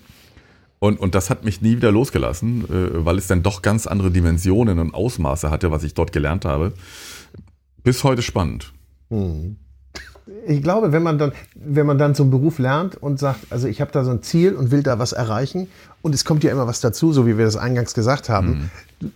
[0.83, 4.11] und, und das hat mich nie wieder losgelassen, äh, weil es dann doch ganz andere
[4.11, 6.73] Dimensionen und Ausmaße hatte, was ich dort gelernt habe.
[7.85, 8.73] Bis heute spannend.
[9.09, 9.59] Hm.
[10.49, 13.69] Ich glaube, wenn man dann, wenn man dann so einen Beruf lernt und sagt, also
[13.69, 15.69] ich habe da so ein Ziel und will da was erreichen
[16.03, 18.69] und es kommt ja immer was dazu, so wie wir das eingangs gesagt haben.
[19.01, 19.13] Mhm.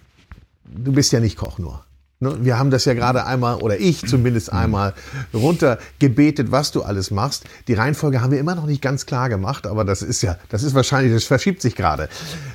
[0.67, 1.85] Du bist ja nicht Koch nur.
[2.19, 4.59] Ne, wir haben das ja gerade einmal, oder ich zumindest mhm.
[4.59, 4.95] einmal,
[5.35, 7.45] runtergebetet, was du alles machst.
[7.69, 10.63] Die Reihenfolge haben wir immer noch nicht ganz klar gemacht, aber das ist ja, das
[10.63, 12.09] ist wahrscheinlich, das verschiebt sich gerade.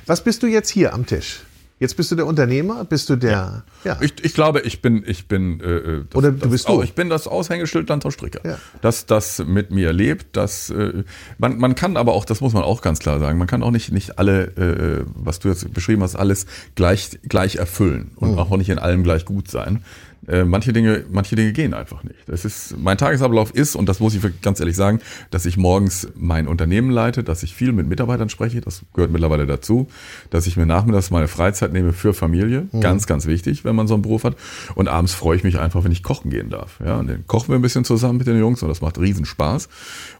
[0.06, 1.42] Was bist du jetzt hier am Tisch?
[1.82, 3.64] Jetzt bist du der Unternehmer, bist du der.
[3.82, 3.96] Ja.
[3.96, 3.98] ja.
[4.00, 5.58] Ich, ich glaube, ich bin, ich bin.
[5.58, 6.82] Äh, äh das, Oder du bist das, du.
[6.82, 8.38] Ich bin das Aushängeschild Landhaus Stricker.
[8.48, 8.58] Ja.
[8.82, 10.36] Das, das mit mir lebt.
[10.36, 11.02] Das, äh,
[11.38, 13.72] man, man kann aber auch, das muss man auch ganz klar sagen, man kann auch
[13.72, 18.38] nicht, nicht alle, äh, was du jetzt beschrieben hast, alles gleich, gleich erfüllen und mhm.
[18.38, 19.82] auch nicht in allem gleich gut sein.
[20.28, 22.28] Äh, manche Dinge, manche Dinge gehen einfach nicht.
[22.28, 26.08] Das ist, mein Tagesablauf ist, und das muss ich ganz ehrlich sagen, dass ich morgens
[26.14, 29.88] mein Unternehmen leite, dass ich viel mit Mitarbeitern spreche, das gehört mittlerweile dazu,
[30.30, 32.80] dass ich mir nachmittags meine Freizeit nehme für Familie, mhm.
[32.80, 34.36] ganz, ganz wichtig, wenn man so einen Beruf hat.
[34.76, 36.78] Und abends freue ich mich einfach, wenn ich kochen gehen darf.
[36.84, 39.24] Ja, und dann kochen wir ein bisschen zusammen mit den Jungs und das macht riesen
[39.24, 39.68] Spaß.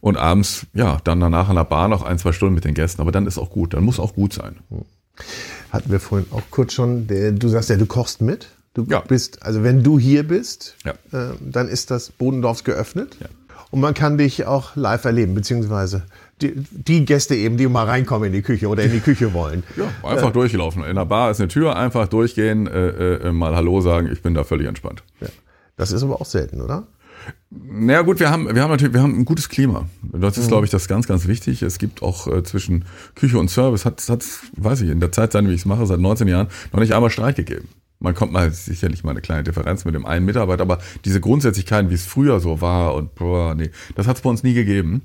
[0.00, 3.00] Und abends, ja, dann danach an der Bar noch ein, zwei Stunden mit den Gästen,
[3.00, 4.56] aber dann ist auch gut, dann muss auch gut sein.
[5.70, 8.48] Hatten wir vorhin auch kurz schon, du sagst ja, du kochst mit.
[8.74, 9.00] Du ja.
[9.00, 10.92] bist, also wenn du hier bist, ja.
[11.12, 13.16] äh, dann ist das Bodendorfs geöffnet.
[13.20, 13.26] Ja.
[13.70, 16.02] Und man kann dich auch live erleben, beziehungsweise
[16.42, 19.62] die, die, Gäste eben, die mal reinkommen in die Küche oder in die Küche wollen.
[19.76, 20.84] Ja, einfach äh, durchlaufen.
[20.84, 24.34] In der Bar ist eine Tür, einfach durchgehen, äh, äh, mal Hallo sagen, ich bin
[24.34, 25.02] da völlig entspannt.
[25.76, 26.86] Das ist aber auch selten, oder?
[27.50, 29.88] Naja gut, wir haben, wir haben natürlich, wir haben ein gutes Klima.
[30.02, 30.48] Das ist, mhm.
[30.48, 31.62] glaube ich, das ganz, ganz wichtig.
[31.62, 34.24] Es gibt auch äh, zwischen Küche und Service, hat, hat,
[34.56, 37.10] weiß ich, in der Zeit, seit ich es mache, seit 19 Jahren, noch nicht einmal
[37.10, 37.68] Streit gegeben.
[38.02, 41.90] Man kommt mal sicherlich mal eine kleine Differenz mit dem einen Mitarbeiter, aber diese Grundsätzlichkeiten,
[41.90, 45.02] wie es früher so war und boah, nee, das hat es bei uns nie gegeben.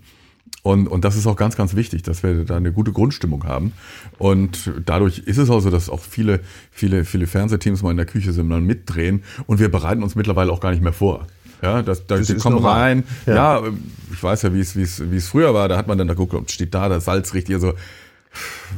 [0.64, 3.74] Und, und das ist auch ganz, ganz wichtig, dass wir da eine gute Grundstimmung haben.
[4.18, 8.06] Und dadurch ist es auch so, dass auch viele, viele, viele Fernsehteams mal in der
[8.06, 9.24] Küche sind und mitdrehen.
[9.46, 11.28] Und wir bereiten uns mittlerweile auch gar nicht mehr vor.
[11.62, 12.80] Ja, das, da, das die kommen normal.
[12.80, 13.04] rein.
[13.26, 13.36] Ja.
[13.36, 13.64] ja.
[14.12, 15.70] ich weiß ja, wie es, wie es, wie es früher war.
[15.70, 17.56] Da hat man dann da geguckt, steht da das Salz richtig.
[17.56, 17.74] Also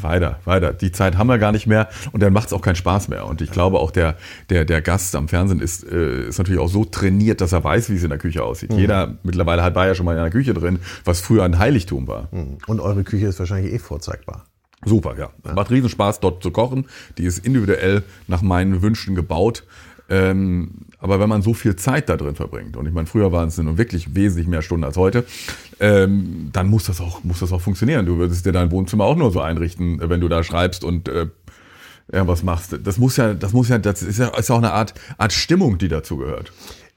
[0.02, 0.74] weiter, weiter.
[0.74, 3.26] Die Zeit haben wir gar nicht mehr und dann macht es auch keinen Spaß mehr.
[3.26, 4.16] Und ich glaube auch der,
[4.50, 7.90] der, der Gast am Fernsehen ist, äh, ist natürlich auch so trainiert, dass er weiß,
[7.90, 8.72] wie es in der Küche aussieht.
[8.72, 8.80] Mhm.
[8.80, 12.08] Jeder mittlerweile hat, war ja schon mal in der Küche drin, was früher ein Heiligtum
[12.08, 12.28] war.
[12.32, 12.58] Mhm.
[12.68, 14.46] Und eure Küche ist wahrscheinlich eh vorzeigbar.
[14.86, 15.30] Super, ja.
[15.46, 15.54] ja.
[15.54, 16.86] Macht riesen Spaß, dort zu kochen.
[17.18, 19.66] Die ist individuell nach meinen Wünschen gebaut.
[20.10, 23.48] Ähm, aber wenn man so viel Zeit da drin verbringt, und ich meine, früher waren
[23.48, 25.26] es nun wirklich wesentlich mehr Stunden als heute,
[25.80, 28.06] ähm, dann muss das auch, muss das auch funktionieren.
[28.06, 31.28] Du würdest dir dein Wohnzimmer auch nur so einrichten, wenn du da schreibst und äh,
[32.12, 32.78] irgendwas machst.
[32.84, 35.78] Das muss ja, das muss ja, das ist ja, ist auch eine Art, Art Stimmung,
[35.78, 36.52] die dazu gehört.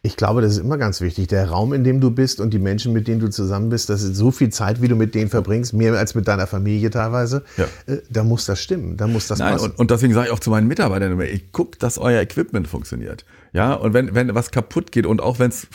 [0.05, 1.29] Ich glaube, das ist immer ganz wichtig.
[1.29, 4.03] Der Raum, in dem du bist und die Menschen, mit denen du zusammen bist, das
[4.03, 7.45] ist so viel Zeit, wie du mit denen verbringst, mehr als mit deiner Familie teilweise.
[7.57, 7.67] Ja.
[7.87, 9.71] Äh, da muss das stimmen, da muss das Nein, passen.
[9.71, 12.67] Und, und deswegen sage ich auch zu meinen Mitarbeitern immer, ich guck, dass euer Equipment
[12.67, 13.25] funktioniert.
[13.53, 15.69] Ja, und wenn, wenn was kaputt geht und auch wenn es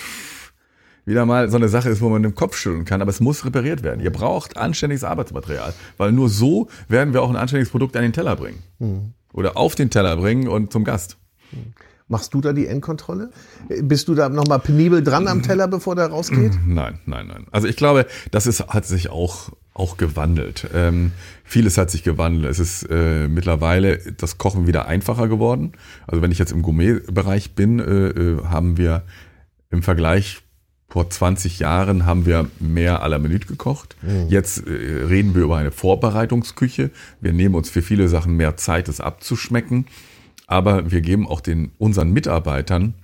[1.05, 3.45] wieder mal so eine Sache ist, wo man den Kopf schütteln kann, aber es muss
[3.45, 4.01] repariert werden.
[4.01, 8.11] Ihr braucht anständiges Arbeitsmaterial, weil nur so werden wir auch ein anständiges Produkt an den
[8.11, 8.61] Teller bringen.
[8.79, 9.13] Mhm.
[9.31, 11.15] Oder auf den Teller bringen und zum Gast.
[11.53, 11.73] Mhm.
[12.09, 13.31] Machst du da die Endkontrolle?
[13.81, 16.53] Bist du da nochmal penibel dran am Teller, bevor der rausgeht?
[16.65, 17.47] Nein, nein, nein.
[17.51, 20.69] Also ich glaube, das ist, hat sich auch, auch gewandelt.
[20.73, 21.11] Ähm,
[21.43, 22.49] vieles hat sich gewandelt.
[22.49, 25.73] Es ist äh, mittlerweile das Kochen wieder einfacher geworden.
[26.07, 29.03] Also wenn ich jetzt im Gourmet-Bereich bin, äh, äh haben wir
[29.69, 30.43] im Vergleich
[30.87, 33.97] vor 20 Jahren haben wir mehr à la Minute gekocht.
[34.01, 34.29] Mhm.
[34.29, 36.89] Jetzt äh, reden wir über eine Vorbereitungsküche.
[37.19, 39.87] Wir nehmen uns für viele Sachen mehr Zeit, es abzuschmecken
[40.47, 42.95] aber wir geben auch den unseren Mitarbeitern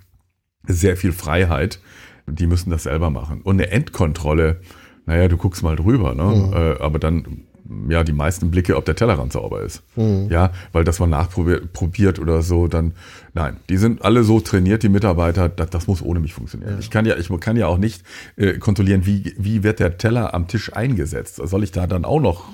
[0.65, 1.79] sehr viel Freiheit.
[2.25, 3.41] Die müssen das selber machen.
[3.41, 4.62] Und eine Endkontrolle,
[5.06, 6.23] naja, du guckst mal drüber, ne?
[6.23, 6.53] Mhm.
[6.53, 7.43] Äh, aber dann
[7.89, 9.84] ja die meisten Blicke, ob der Tellerrand sauber ist.
[9.95, 10.27] Mhm.
[10.29, 12.93] Ja, weil das man nachprobiert oder so, dann
[13.34, 16.73] nein, die sind alle so trainiert, die Mitarbeiter, das, das muss ohne mich funktionieren.
[16.73, 16.79] Ja.
[16.79, 18.03] Ich kann ja, ich kann ja auch nicht
[18.36, 21.41] äh, kontrollieren, wie wie wird der Teller am Tisch eingesetzt.
[21.43, 22.45] Soll ich da dann auch noch?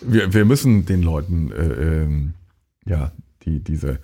[0.00, 3.12] Wir, wir müssen den Leuten äh, äh, ja
[3.44, 3.98] die diese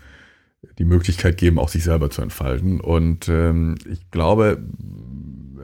[0.79, 2.81] die Möglichkeit geben, auch sich selber zu entfalten.
[2.81, 4.59] Und ähm, ich glaube,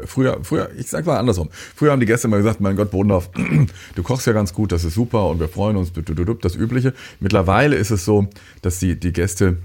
[0.04, 1.48] früher, früher, ich sag mal andersrum.
[1.52, 3.30] Früher haben die Gäste immer gesagt, mein Gott, Bodendorf,
[3.94, 5.92] du kochst ja ganz gut, das ist super und wir freuen uns,
[6.40, 6.94] das Übliche.
[7.20, 8.28] Mittlerweile ist es so,
[8.62, 9.58] dass die, die Gäste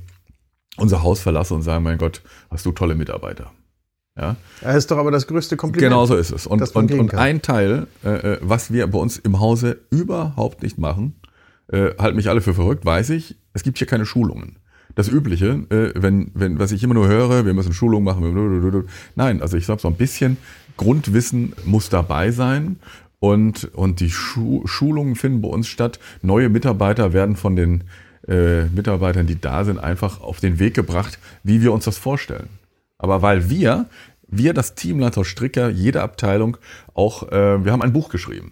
[0.78, 3.52] unser Haus verlassen und sagen, mein Gott, hast du tolle Mitarbeiter.
[4.18, 4.36] Ja.
[4.62, 5.92] Das ist doch aber das größte Kompliment.
[5.92, 6.46] Genau so ist es.
[6.46, 10.78] Und, und, und ein Teil, äh, äh, was wir bei uns im Hause überhaupt nicht
[10.78, 11.16] machen,
[11.68, 14.58] äh, halten mich alle für verrückt, weiß ich, es gibt hier keine Schulungen.
[15.00, 18.84] Das Übliche, äh, wenn, wenn, was ich immer nur höre, wir müssen Schulungen machen.
[19.16, 20.36] Nein, also ich sage so ein bisschen
[20.76, 22.80] Grundwissen muss dabei sein.
[23.20, 26.02] Und, und die Schu Schulungen finden bei uns statt.
[26.22, 27.86] Neue Mitarbeiter werden von den
[28.28, 32.50] äh, Mitarbeitern, die da sind, einfach auf den Weg gebracht, wie wir uns das vorstellen.
[32.98, 33.86] Aber weil wir,
[34.28, 36.58] wir das Team Landhaus Stricker, jede Abteilung
[36.94, 38.52] auch, äh, wir haben ein Buch geschrieben,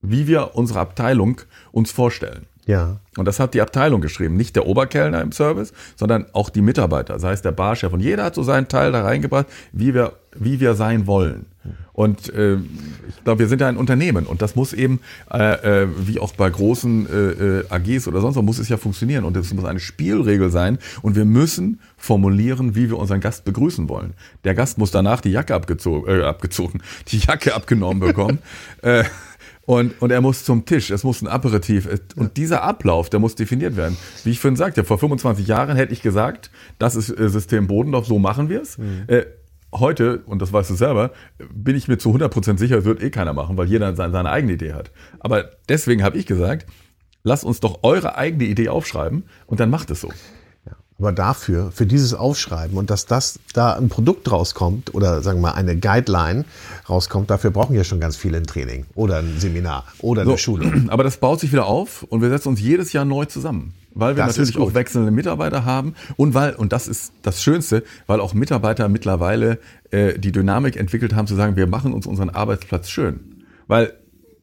[0.00, 2.46] wie wir unsere Abteilung uns vorstellen.
[2.66, 2.98] Ja.
[3.16, 7.18] Und das hat die Abteilung geschrieben, nicht der Oberkellner im Service, sondern auch die Mitarbeiter,
[7.18, 7.92] sei es der Barchef.
[7.92, 11.46] Und jeder hat so seinen Teil da reingebracht, wie wir, wie wir sein wollen.
[11.92, 15.00] Und äh, ich glaube, wir sind ja ein Unternehmen und das muss eben,
[15.30, 18.78] äh, äh, wie auch bei großen äh, äh AGs oder sonst was, muss es ja
[18.78, 23.44] funktionieren und es muss eine Spielregel sein und wir müssen formulieren, wie wir unseren Gast
[23.44, 24.14] begrüßen wollen.
[24.44, 28.38] Der Gast muss danach die Jacke abgezogen, äh, abgezogen die Jacke abgenommen bekommen.
[29.64, 31.88] und, und er muss zum Tisch, es muss ein Aperitif.
[32.16, 33.96] Und dieser Ablauf, der muss definiert werden.
[34.24, 38.06] Wie ich vorhin sagte, vor 25 Jahren hätte ich gesagt, das ist äh, System Bodendorf,
[38.06, 38.78] so machen wir es.
[38.78, 39.04] Mhm.
[39.06, 39.24] Äh,
[39.72, 41.12] heute, und das weißt du selber,
[41.52, 44.30] bin ich mir zu 100% sicher, das wird eh keiner machen, weil jeder seine, seine
[44.30, 44.90] eigene Idee hat.
[45.20, 46.66] Aber deswegen habe ich gesagt,
[47.22, 50.10] lasst uns doch eure eigene Idee aufschreiben und dann macht es so.
[51.02, 55.48] Aber dafür, für dieses Aufschreiben und dass das da ein Produkt rauskommt oder sagen wir
[55.48, 56.44] mal eine Guideline
[56.88, 60.36] rauskommt, dafür brauchen wir schon ganz viele ein Training oder ein Seminar oder eine so,
[60.36, 60.88] Schulung.
[60.90, 63.74] Aber das baut sich wieder auf und wir setzen uns jedes Jahr neu zusammen.
[63.94, 67.82] Weil wir das natürlich auch wechselnde Mitarbeiter haben und weil, und das ist das Schönste,
[68.06, 69.58] weil auch Mitarbeiter mittlerweile
[69.90, 73.42] äh, die Dynamik entwickelt haben, zu sagen, wir machen uns unseren Arbeitsplatz schön.
[73.66, 73.92] Weil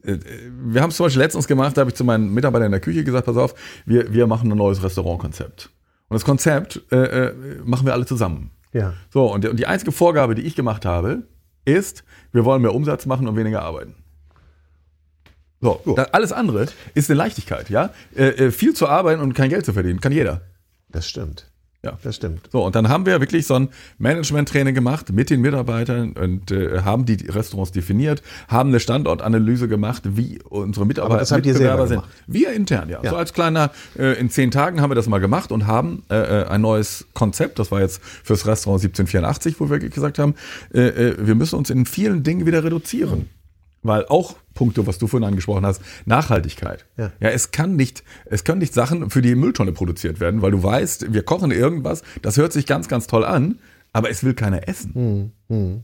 [0.04, 0.18] äh,
[0.66, 2.82] wir haben es zum Beispiel letztens gemacht, da habe ich zu meinen Mitarbeitern in der
[2.82, 3.54] Küche gesagt, pass auf,
[3.86, 5.70] wir, wir machen ein neues Restaurantkonzept.
[6.10, 6.96] Und das Konzept äh,
[7.28, 7.34] äh,
[7.64, 8.50] machen wir alle zusammen.
[8.72, 8.94] Ja.
[9.10, 11.22] So, und, und die einzige Vorgabe, die ich gemacht habe,
[11.64, 13.94] ist, wir wollen mehr Umsatz machen und weniger arbeiten.
[15.60, 15.94] So, oh.
[16.12, 17.90] alles andere ist eine Leichtigkeit, ja.
[18.16, 20.40] Äh, äh, viel zu arbeiten und kein Geld zu verdienen, kann jeder.
[20.88, 21.49] Das stimmt.
[21.82, 22.50] Ja, das stimmt.
[22.52, 26.82] So, und dann haben wir wirklich so ein Management-Training gemacht mit den Mitarbeitern und äh,
[26.82, 31.54] haben die Restaurants definiert, haben eine Standortanalyse gemacht, wie unsere Mitarbeiter Aber das habt ihr
[31.54, 32.02] selber sind.
[32.02, 32.10] Gemacht.
[32.26, 33.00] Wir intern, ja.
[33.02, 33.10] ja.
[33.10, 36.16] So als kleiner, äh, in zehn Tagen haben wir das mal gemacht und haben äh,
[36.16, 40.34] äh ein neues Konzept, das war jetzt fürs Restaurant 1784, wo wir gesagt haben,
[40.74, 43.20] äh, äh, wir müssen uns in vielen Dingen wieder reduzieren.
[43.20, 43.28] Mhm.
[43.82, 46.84] Weil auch Punkte, was du vorhin angesprochen hast, Nachhaltigkeit.
[46.98, 47.10] Ja.
[47.18, 50.62] ja, es kann nicht, es können nicht Sachen für die Mülltonne produziert werden, weil du
[50.62, 53.58] weißt, wir kochen irgendwas, das hört sich ganz, ganz toll an,
[53.94, 54.92] aber es will keiner essen.
[54.92, 55.82] Hm, hm.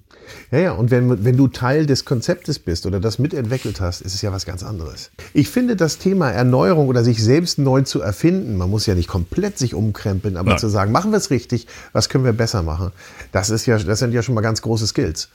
[0.50, 4.12] Ja, ja, und wenn, wenn du Teil des Konzeptes bist oder das mitentwickelt hast, ist
[4.12, 5.10] es ja was ganz anderes.
[5.32, 9.08] Ich finde das Thema Erneuerung oder sich selbst neu zu erfinden, man muss ja nicht
[9.08, 10.58] komplett sich umkrempeln, aber Nein.
[10.58, 12.92] zu sagen, machen wir es richtig, was können wir besser machen,
[13.32, 15.30] das ist ja, das sind ja schon mal ganz große Skills.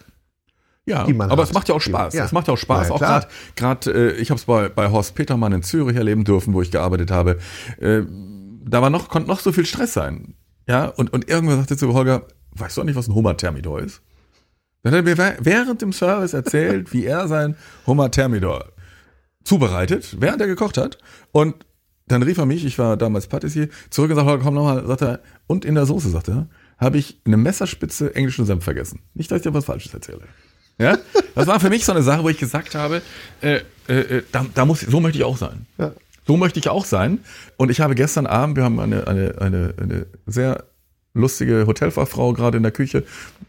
[0.85, 2.13] Ja, aber es macht ja auch Spaß.
[2.15, 2.25] Ja.
[2.25, 2.89] Es macht ja auch Spaß.
[2.89, 6.23] Ja, auch gerade, gerade, äh, ich habe es bei, bei Horst Petermann in Zürich erleben
[6.23, 7.37] dürfen, wo ich gearbeitet habe.
[7.79, 8.01] Äh,
[8.63, 10.35] da war noch, konnte noch so viel Stress sein.
[10.67, 12.23] Ja, und, und irgendwann sagte zu Holger,
[12.55, 14.01] weißt du auch nicht, was ein Hummer-Thermidor ist?
[14.83, 17.55] Dann hat er mir während dem Service erzählt, wie er sein
[17.85, 18.65] Hummer-Thermidor
[19.43, 20.97] zubereitet, während er gekocht hat.
[21.31, 21.65] Und
[22.07, 25.19] dann rief er mich, ich war damals Patissier, zurück und sagte, komm nochmal, sagt er,
[25.47, 29.01] und in der Soße, sagt er, habe ich eine Messerspitze englischen Senf vergessen.
[29.13, 30.21] Nicht, dass ich dir was Falsches erzähle.
[30.81, 30.97] Ja?
[31.35, 33.01] Das war für mich so eine Sache, wo ich gesagt habe,
[33.41, 35.65] äh, äh, äh, da, da, muss, so möchte ich auch sein.
[35.77, 35.93] Ja.
[36.25, 37.19] So möchte ich auch sein.
[37.57, 40.65] Und ich habe gestern Abend, wir haben eine, eine, eine, eine sehr
[41.13, 43.03] lustige Hotelfachfrau gerade in der Küche.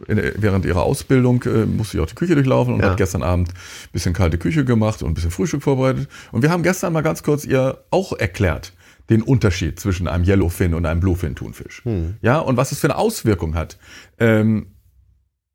[0.07, 2.91] während ihrer Ausbildung äh, musste ich auch die Küche durchlaufen und ja.
[2.91, 6.09] hat gestern Abend ein bisschen kalte Küche gemacht und ein bisschen Frühstück vorbereitet.
[6.33, 8.73] Und wir haben gestern mal ganz kurz ihr auch erklärt,
[9.11, 11.85] den Unterschied zwischen einem Yellowfin und einem Bluefin-Thunfisch.
[11.85, 12.17] Hm.
[12.21, 13.79] Ja, und was es für eine Auswirkung hat.
[14.19, 14.67] Ähm,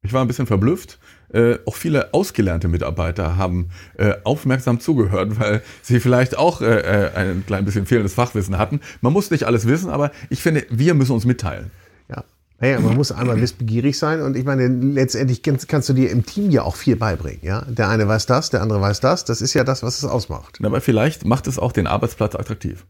[0.01, 0.99] ich war ein bisschen verblüfft.
[1.34, 7.11] Äh, auch viele ausgelernte Mitarbeiter haben äh, aufmerksam zugehört, weil sie vielleicht auch äh, äh,
[7.15, 8.80] ein klein bisschen fehlendes Fachwissen hatten.
[9.01, 11.71] Man muss nicht alles wissen, aber ich finde, wir müssen uns mitteilen.
[12.09, 12.23] Ja.
[12.59, 16.25] Naja, man muss einmal wissbegierig sein und ich meine, letztendlich kannst, kannst, du dir im
[16.25, 17.41] Team ja auch viel beibringen.
[17.43, 17.61] Ja?
[17.67, 19.25] Der eine weiß das, der andere weiß das.
[19.25, 20.59] Das ist ja das, was es ausmacht.
[20.63, 22.86] Aber vielleicht macht es auch den Arbeitsplatz attraktiv.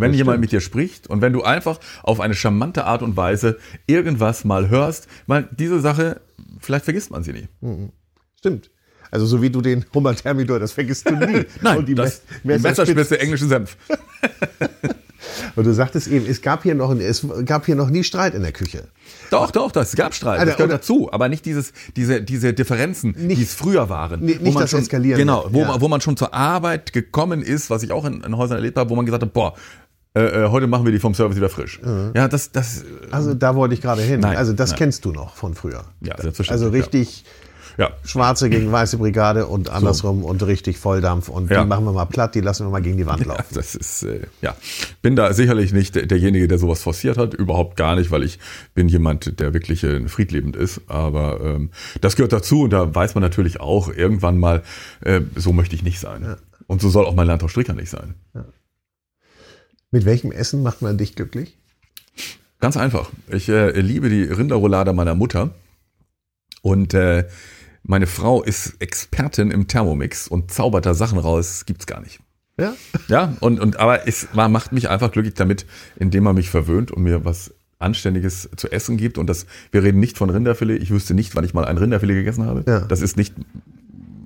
[0.00, 0.40] Wenn das jemand stimmt.
[0.42, 4.68] mit dir spricht und wenn du einfach auf eine charmante Art und Weise irgendwas mal
[4.68, 6.20] hörst, weil diese Sache
[6.60, 7.48] vielleicht vergisst man sie nie.
[7.60, 7.90] Mhm.
[8.38, 8.70] Stimmt.
[9.10, 11.44] Also so wie du den Hummer Thermidor, das vergisst du nie.
[11.62, 13.76] Nein, und die, das, Me Messerspitze englischen Senf.
[15.56, 18.42] Und du sagtest eben, es gab hier noch, es gab hier noch nie Streit in
[18.42, 18.88] der Küche.
[19.30, 20.38] Doch, doch, das gab Streit.
[20.40, 24.20] Also, das gehört dazu, aber nicht dieses, diese, diese Differenzen, die es früher waren.
[24.20, 25.18] Nicht- Wo nicht man das schon, Eskalieren.
[25.18, 25.68] Genau, wo, Ja.
[25.68, 28.78] man, wo man schon zur Arbeit gekommen ist, was ich auch in, in Häusern erlebt
[28.78, 29.54] habe, wo man gesagt hat, boah,
[30.18, 31.80] äh, äh, heute machen wir die vom Service wieder frisch.
[32.14, 34.20] Ja, das, das, Also da wollte ich gerade hin.
[34.20, 34.78] Nein, also das nein.
[34.78, 35.84] kennst du noch von früher.
[36.00, 37.24] Ja, selbstverständlich, Also richtig
[37.76, 37.90] ja.
[38.04, 41.62] schwarze gegen weiße Brigade und andersrum und richtig Volldampf und Ja.
[41.62, 43.54] die machen wir mal platt, die lassen wir mal gegen die Wand Ja, laufen.
[43.54, 44.56] das ist, äh, ja.
[45.00, 47.34] Bin da sicherlich nicht der- derjenige, der sowas forciert hat.
[47.34, 48.40] Überhaupt gar nicht, weil ich
[48.74, 50.80] bin jemand, der wirklich äh, friedliebend ist.
[50.88, 54.62] Aber ähm, das gehört dazu und da weiß man natürlich auch irgendwann mal,
[55.04, 56.34] äh, so möchte ich nicht sein.
[56.66, 58.14] Und so soll auch mein Landtag Stricker nicht sein.
[59.90, 61.56] Mit welchem Essen macht man dich glücklich?
[62.60, 63.10] Ganz einfach.
[63.28, 65.50] Ich äh, liebe die Rinderroulade meiner Mutter.
[66.60, 67.26] Und äh,
[67.82, 72.20] meine Frau ist Expertin im Thermomix und zaubert da Sachen raus, gibt's gar nicht.
[72.58, 72.74] Ja?
[73.06, 75.64] Ja, und, und aber es war, macht mich einfach glücklich damit,
[75.96, 79.16] indem man mich verwöhnt und mir was Anständiges zu essen gibt.
[79.16, 80.82] Und das, wir reden nicht von Rinderfilet.
[80.82, 82.64] Ich wüsste nicht, wann ich mal ein Rinderfilet gegessen habe.
[82.66, 82.80] Ja.
[82.80, 83.34] Das ist nicht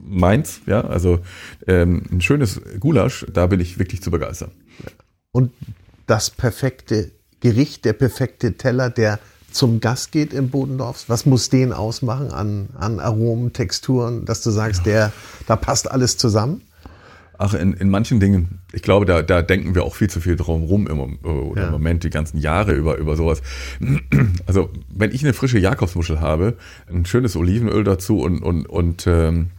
[0.05, 0.81] meins, ja.
[0.81, 1.21] Also
[1.67, 4.51] ähm, ein schönes Gulasch, da bin ich wirklich zu begeistern.
[5.33, 5.53] Und
[6.07, 7.11] das perfekte
[7.41, 9.19] Gericht, der perfekte Teller, der
[9.51, 14.51] zum Gast geht im Bodendorfs, was muss den ausmachen an, an Aromen, Texturen, dass du
[14.51, 15.13] sagst, der,
[15.47, 16.63] da passt alles zusammen?
[17.39, 20.37] Ach, in, in manchen Dingen, ich glaube, da, da denken wir auch viel zu viel
[20.37, 21.67] drum rum im, oder Ja.
[21.67, 23.43] im Moment, die ganzen Jahre über, über sowas.
[24.47, 26.57] Also, wenn ich eine frische Jakobsmuschel habe,
[26.89, 29.51] ein schönes Olivenöl dazu und, und, und ähm,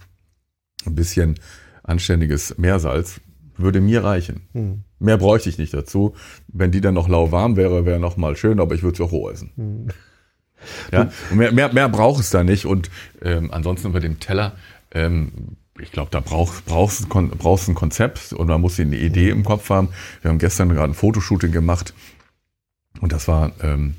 [0.85, 1.35] ein bisschen
[1.83, 3.19] anständiges Meersalz,
[3.57, 4.83] würde mir reichen.
[5.03, 6.15] Mehr bräuchte ich nicht dazu.
[6.47, 9.11] Wenn die dann noch lauwarm wäre, wäre noch mal schön, aber ich würde sie auch
[9.11, 9.91] roh essen.
[10.93, 12.65] Ja, und mehr, mehr, mehr braucht es da nicht.
[12.65, 12.89] Und
[13.21, 14.53] ähm, ansonsten über dem Teller,
[14.91, 19.43] ähm, ich glaube, da brauchst brauchst brauchst ein Konzept und man muss eine Idee im
[19.43, 19.89] Kopf haben.
[20.21, 21.93] Wir haben gestern gerade ein Fotoshooting gemacht
[23.01, 23.95] und das war, ähm,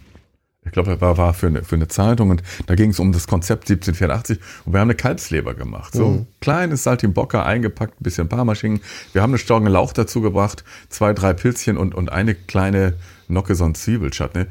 [0.64, 3.12] ich glaube, das war, war für, eine, für eine Zeitung und da ging es um
[3.12, 5.94] das Konzept 1784 und wir haben eine Kalbsleber gemacht.
[5.94, 6.26] So Mhm.
[6.40, 8.80] kleines Saltimbocca eingepackt, ein bisschen Parmaschinken.
[9.12, 12.94] Wir haben eine Stange Lauch dazu gebracht, zwei, drei Pilzchen und, und eine kleine
[13.28, 14.46] Nocke so ein Zwiebelchutney.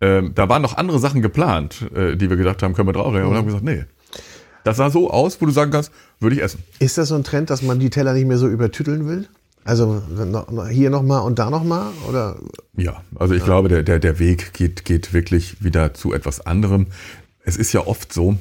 [0.00, 3.26] Ähm, da waren noch andere Sachen geplant, äh, die wir gedacht haben, können wir draufreden.
[3.26, 3.84] Und haben gesagt, nee.
[4.64, 5.90] Das sah so aus, wo du sagen kannst,
[6.20, 6.62] würde ich essen.
[6.78, 9.26] Ist das so ein Trend, dass man die Teller nicht mehr so übertütteln will?
[9.64, 10.02] Also
[10.70, 11.92] hier nochmal und da nochmal?
[12.08, 12.36] Oder
[12.76, 16.86] Ja, also ich glaube, der, der, der Weg geht, geht wirklich wieder zu etwas anderem.
[17.44, 18.38] Es ist ja oft so,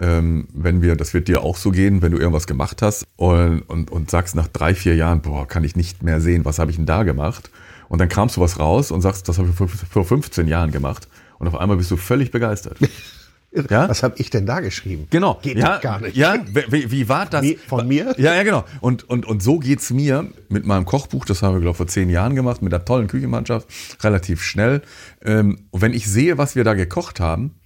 [0.00, 3.62] ähm, wenn wir, das wird dir auch so gehen, wenn du irgendwas gemacht hast und,
[3.62, 6.70] und, und sagst nach drei, vier Jahren, boah, kann ich nicht mehr sehen, was habe
[6.70, 7.50] ich denn da gemacht?
[7.88, 10.70] Und dann kramst du was raus und sagst, das habe ich vor, vor 15 Jahren
[10.70, 11.08] gemacht.
[11.38, 12.78] Und auf einmal bist du völlig begeistert.
[13.52, 13.88] Ja?
[13.88, 15.06] was habe ich denn da geschrieben?
[15.10, 15.38] Genau.
[15.42, 16.16] Geht ja, gar nicht.
[16.16, 16.36] Ja,
[16.70, 17.44] wie, wie war das?
[17.66, 18.14] Von mir?
[18.16, 18.64] Ja, ja, genau.
[18.80, 21.86] Und, und, und so geht's mir mit meinem Kochbuch, das haben wir, glaube ich, vor
[21.86, 23.68] zehn Jahren gemacht, mit einer tollen Küchenmannschaft,
[24.02, 24.82] relativ schnell.
[25.22, 27.60] Ähm, und wenn ich sehe, was wir da gekocht haben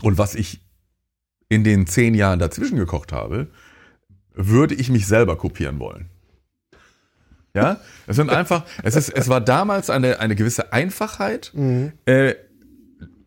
[0.00, 0.62] und was ich
[1.48, 3.48] in den zehn Jahren dazwischen gekocht habe,
[4.32, 6.08] würde ich mich selber kopieren wollen.
[7.54, 11.52] Ja, es sind einfach, es ist, es war damals eine, eine gewisse Einfachheit.
[12.06, 12.34] Äh,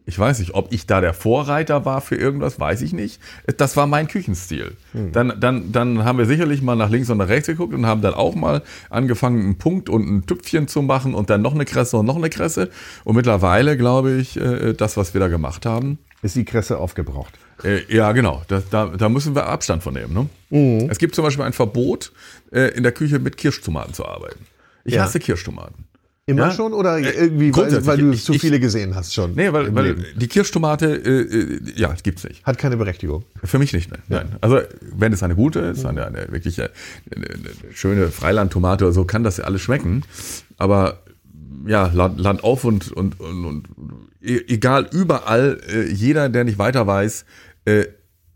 [0.07, 3.19] ich weiß nicht, ob ich da der Vorreiter war für irgendwas, weiß ich nicht.
[3.57, 4.71] Das war mein Küchenstil.
[4.93, 8.01] Dann, dann, dann haben wir sicherlich mal nach links und nach rechts geguckt und haben
[8.01, 11.65] dann auch mal angefangen, einen Punkt und ein Tüpfchen zu machen und dann noch eine
[11.65, 12.69] Kresse und noch eine Kresse.
[13.03, 17.33] Und mittlerweile glaube ich, äh, das, was wir da gemacht haben, Ist die Kresse aufgebraucht?
[17.63, 18.43] äh, ja, genau.
[18.47, 20.29] Da, da, da müssen wir Abstand von nehmen.
[20.49, 20.87] Ne?
[20.89, 22.13] Es gibt zum Beispiel ein Verbot,
[22.53, 24.45] äh, in der Küche mit Kirschtomaten zu arbeiten.
[24.85, 25.03] Ich Ja.
[25.03, 25.83] hasse Kirschtomaten.
[26.29, 26.51] Immer Ja.
[26.51, 29.33] schon oder irgendwie, weil, weil du Ich- zu ich- viele gesehen hast schon?
[29.33, 30.05] Nee, weil, weil Leben?
[30.17, 32.45] die Kirschtomate, äh, äh, ja, gibt's nicht.
[32.45, 33.23] Hat keine Berechtigung.
[33.45, 33.97] Für mich nicht, ne?
[34.09, 34.35] nein.
[34.41, 34.59] Also
[34.93, 36.67] wenn es eine gute ist, eine, eine wirklich äh,
[37.15, 40.03] eine, eine schöne Freilandtomate oder so, kann das ja alles schmecken.
[40.57, 41.01] Aber
[41.65, 43.67] ja, Land, Land auf und, und, und, und
[44.21, 47.23] e- egal, überall, äh, jeder, der nicht weiter weiß,
[47.63, 47.85] äh,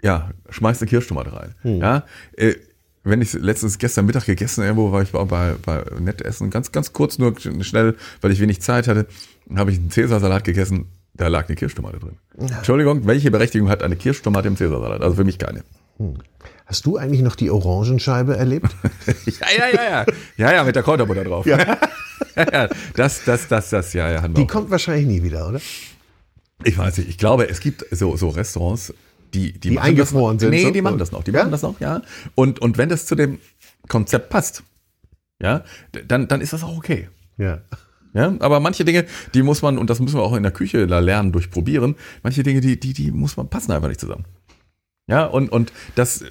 [0.02, 1.56] ja, schmeißt eine Kirschtomate rein.
[1.64, 2.06] Ja,
[2.38, 2.56] äh,
[3.04, 6.72] wenn ich letztens gestern Mittag gegessen irgendwo war, ich war bei, bei nett essen, ganz,
[6.72, 9.08] ganz kurz nur schnell, weil ich wenig Zeit hatte,
[9.56, 12.18] habe ich einen Cäsarsalat gegessen, da lag eine Kirschtomate drin.
[12.38, 15.02] Entschuldigung, welche Berechtigung hat eine Kirschtomate im Cäsarsalat?
[15.02, 15.64] Also für mich keine.
[16.66, 18.76] Hast du eigentlich noch die Orangenscheibe erlebt?
[19.26, 20.06] Ja, ja, ja, ja.
[20.38, 21.46] Ja, ja, mit der Kräuterbutter drauf.
[21.46, 21.58] Ja.
[22.36, 24.28] ja, das, das, das, das, ja, ja.
[24.28, 25.60] Die kommt wahrscheinlich nie wieder, oder?
[26.64, 28.94] Ich weiß nicht, ich glaube, es gibt so, so Restaurants,
[29.34, 30.72] die, die, machen eingefroren sind, Nee, so?
[30.72, 31.24] die machen das noch.
[31.24, 31.40] Die Ja?
[31.40, 32.02] machen das noch, ja.
[32.36, 33.40] Und, und wenn das zu dem
[33.88, 34.64] Konzept passt,
[35.42, 35.64] ja,
[36.08, 37.10] dann, dann ist das auch okay.
[37.38, 37.60] Ja.
[38.14, 40.86] Ja, aber manche Dinge, die muss man, und das müssen wir auch in der Küche
[40.86, 44.26] da lernen, durch Probieren, manche Dinge, die, die, die muss man, passen einfach nicht zusammen.
[45.08, 46.24] Ja, und, und das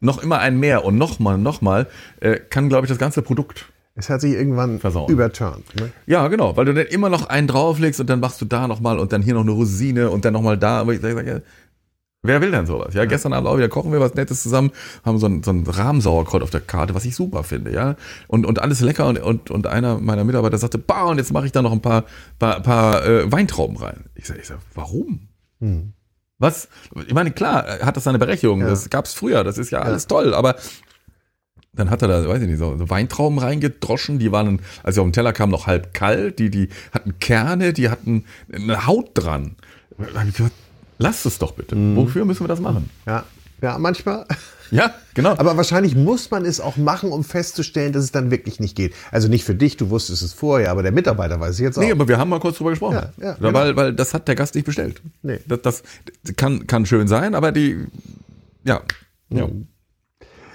[0.00, 1.86] noch immer ein Mehr und nochmal, nochmal,
[2.20, 5.10] äh, kann, glaube ich, das ganze Produkt Es hat sich irgendwann Versauen.
[5.10, 5.74] überturnt.
[5.76, 5.90] Ne?
[6.06, 8.98] Ja, genau, weil du dann immer noch einen drauflegst und dann machst du da nochmal
[8.98, 10.80] und dann hier noch eine Rosine und dann nochmal da.
[10.80, 11.40] Aber ich sage, ja,
[12.24, 12.94] wer will denn sowas?
[12.94, 14.72] Ja, gestern Abend auch wieder kochen wir was Nettes zusammen,
[15.04, 17.96] haben so ein, so ein Rahmsauerkraut auf der Karte, was ich super finde, ja.
[18.26, 21.46] Und, und alles lecker und, und, und einer meiner Mitarbeiter sagte, bah, und jetzt mache
[21.46, 22.04] ich da noch ein paar,
[22.38, 24.06] paar, paar äh, Weintrauben rein.
[24.14, 25.28] Ich sage, ich sag, warum?
[25.60, 25.92] Hm.
[26.38, 26.68] Was?
[27.06, 28.60] Ich meine, klar, hat das seine Berechtigung.
[28.60, 28.68] Ja.
[28.68, 30.56] Das gab's früher, das ist ja alles toll, aber
[31.72, 35.06] dann hat er da, weiß ich nicht, so Weintrauben reingedroschen, die waren, als sie auf
[35.06, 39.56] den Teller kamen, noch halb kalt, die, die hatten Kerne, die hatten eine Haut dran.
[39.98, 40.54] Da hab ich gesagt,
[40.98, 41.76] lasst es doch bitte.
[41.76, 41.96] Mhm.
[41.96, 42.90] Wofür müssen wir das machen?
[43.06, 43.24] Ja.
[43.62, 44.26] ja, manchmal.
[44.70, 45.30] Ja, genau.
[45.30, 48.94] Aber wahrscheinlich muss man es auch machen, um festzustellen, dass es dann wirklich nicht geht.
[49.10, 51.82] Also nicht für dich, du wusstest es vorher, aber der Mitarbeiter weiß es jetzt auch.
[51.82, 52.94] Nee, aber wir haben mal kurz drüber gesprochen.
[52.94, 53.52] Ja, ja, genau.
[53.52, 55.00] weil, weil das hat der Gast nicht bestellt.
[55.22, 55.38] Nee.
[55.46, 55.82] Das, das
[56.36, 57.86] kann, kann schön sein, aber die,
[58.64, 58.82] ja.
[59.30, 59.48] ja.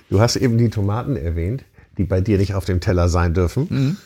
[0.10, 1.64] Du hast eben die Tomaten erwähnt,
[1.98, 3.68] die bei dir nicht auf dem Teller sein dürfen.
[3.72, 3.98] Ähm,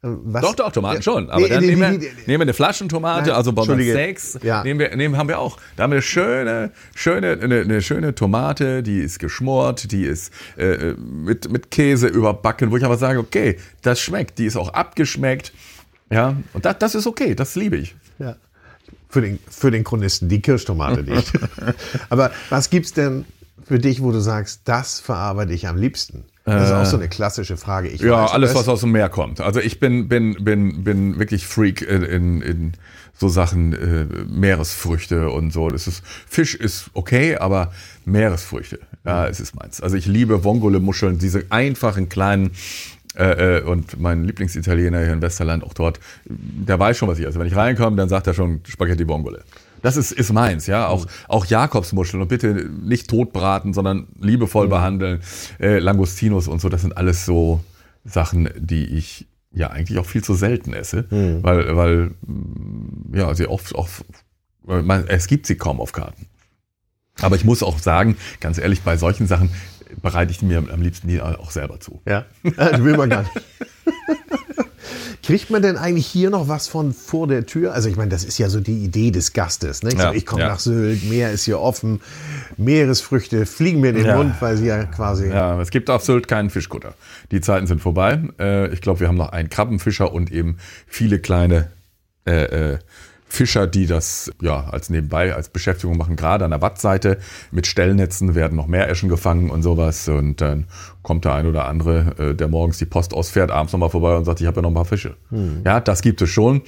[0.00, 0.42] Was.
[0.42, 1.02] Doch, doch, Tomaten Ja.
[1.02, 1.28] schon.
[1.28, 3.64] Aber Nee, dann nee, nehmen, wir, nee, nehmen wir eine Flaschentomate, Nein, also bei.
[3.64, 4.62] Steaks, Ja.
[4.62, 5.58] nehmen wir, nehmen, haben wir auch.
[5.76, 10.92] Da haben wir schöne, schöne, eine, eine schöne Tomate, die ist geschmort, die ist äh,
[10.98, 15.52] mit, mit Käse überbacken, wo ich aber sage, okay, das schmeckt, die ist auch abgeschmeckt.
[16.10, 17.96] Ja, und das, das ist okay, das liebe ich.
[18.20, 18.36] Ja.
[19.08, 21.32] Für den, für den Chronisten die Kirschtomate nicht.
[22.08, 23.24] Aber was gibt's denn
[23.64, 26.24] für dich, wo du sagst, das verarbeite ich am liebsten?
[26.48, 27.88] Das ist auch so eine klassische Frage.
[27.88, 28.06] Ich Äh.
[28.06, 29.40] Ja, weiß, alles, was aus dem Meer kommt.
[29.40, 32.72] Also ich bin, bin, bin, bin wirklich Freak in, in,
[33.18, 35.68] so Sachen äh, Meeresfrüchte und so.
[35.68, 37.72] Das ist, Fisch ist okay, aber
[38.04, 39.80] Meeresfrüchte, ja, es ist meins.
[39.80, 42.52] Also ich liebe Vongole-Muscheln, diese einfachen kleinen
[43.16, 47.26] äh, äh, und mein Lieblingsitaliener hier in Westerland, auch dort, der weiß schon, was ich
[47.26, 47.38] esse.
[47.38, 49.42] Wenn ich reinkomme, dann sagt er schon Spaghetti Vongole.
[49.82, 50.88] Das ist, ist meins, ja.
[50.88, 55.20] Auch, auch Jakobsmuscheln und bitte nicht totbraten, sondern liebevoll behandeln.
[55.60, 57.60] Äh, Langostinos und so, das sind alles so
[58.04, 63.46] Sachen, die ich ja eigentlich auch viel zu selten esse, weil, weil mm, ja, sie
[63.46, 64.04] oft, oft
[64.62, 66.26] man, es gibt sie kaum auf Karten.
[67.20, 69.50] Aber ich muss auch sagen, ganz ehrlich, bei solchen Sachen
[70.02, 72.00] bereite ich mir am liebsten die auch selber zu.
[72.06, 72.26] Ja,
[72.56, 73.32] das will man gar nicht.
[75.22, 77.74] Kriegt man denn eigentlich hier noch was von vor der Tür?
[77.74, 79.82] Also ich meine, das ist ja so die Idee des Gastes.
[79.82, 79.90] Ne?
[79.90, 80.48] Ich, Ja, ich komme ja.
[80.48, 82.00] nach Sylt, Meer ist hier offen,
[82.56, 84.16] Meeresfrüchte fliegen mir in den Ja.
[84.16, 85.28] Mund, weil sie ja quasi...
[85.28, 86.94] Ja, es gibt auf Sylt keinen Fischkutter.
[87.30, 88.20] Die Zeiten sind vorbei.
[88.38, 91.70] Äh, ich glaube, wir haben noch einen Krabbenfischer und eben viele kleine
[92.26, 92.78] äh, äh,
[93.30, 96.16] Fischer, die das ja als nebenbei, als Beschäftigung machen.
[96.16, 97.18] Gerade an der Wattseite
[97.50, 100.08] mit Stellnetzen werden noch mehr Eschen gefangen und sowas.
[100.08, 100.66] Und dann
[101.02, 104.24] kommt der ein oder andere, äh, der morgens die Post ausfährt, abends nochmal vorbei und
[104.24, 105.16] sagt, ich habe ja noch ein paar Fische.
[105.30, 105.62] Hm.
[105.64, 106.62] Ja, das gibt es schon.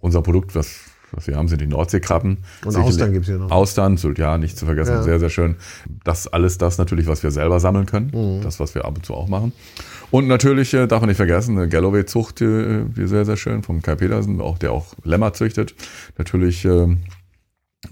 [0.00, 0.80] Unser Produkt, was,
[1.12, 2.38] was wir haben, sind die Nordseekrabben.
[2.64, 3.50] Und Sicherlich- Austern gibt's hier noch.
[3.52, 5.02] Austern, ja, nicht zu vergessen, Ja.
[5.04, 5.56] sehr, sehr schön.
[6.04, 8.10] Das alles das natürlich, was wir selber sammeln können.
[8.12, 8.42] Mhm.
[8.42, 9.52] Das, was wir ab und zu auch machen.
[10.12, 13.80] Und natürlich äh, darf man nicht vergessen, eine Galloway-Zucht, äh, die sehr, sehr schön, vom
[13.80, 15.74] Kai Petersen, auch, der auch Lämmer züchtet.
[16.18, 16.98] Natürlich ähm,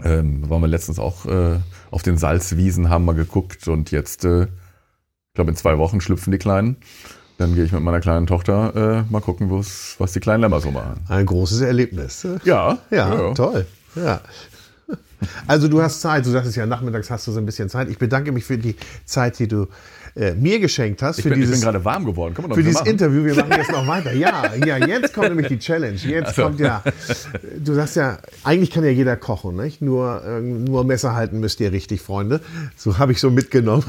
[0.04, 1.56] ähm, waren wir letztens auch äh,
[1.90, 6.30] auf den Salzwiesen, haben mal geguckt und jetzt, äh, ich glaube, in zwei Wochen schlüpfen
[6.30, 6.76] die Kleinen.
[7.38, 10.70] Dann gehe ich mit meiner kleinen Tochter äh, mal gucken, was die kleinen Lämmer so
[10.70, 11.00] machen.
[11.08, 12.28] Ein großes Erlebnis.
[12.44, 13.66] Ja, Ja, toll.
[13.96, 14.20] Ja.
[15.46, 17.88] Also du hast Zeit, du sagtest ja, nachmittags hast du so ein bisschen Zeit.
[17.88, 19.68] Ich bedanke mich für die Zeit, die du
[20.16, 21.18] äh, mir geschenkt hast.
[21.18, 22.34] Ich für bin, ich dieses, bin gerade warm geworden.
[22.34, 22.88] Kann man für dieses machen.
[22.88, 23.24] Interview.
[23.24, 24.12] Wir machen jetzt noch weiter.
[24.12, 25.96] Ja, ja, jetzt kommt nämlich die Challenge.
[25.96, 26.42] Jetzt Ach so.
[26.42, 26.82] kommt ja,
[27.58, 29.82] du sagst ja, eigentlich kann ja jeder kochen, nicht?
[29.82, 32.40] Nur, äh, nur Messer halten müsst ihr richtig, Freunde.
[32.76, 33.84] So habe ich so mitgenommen.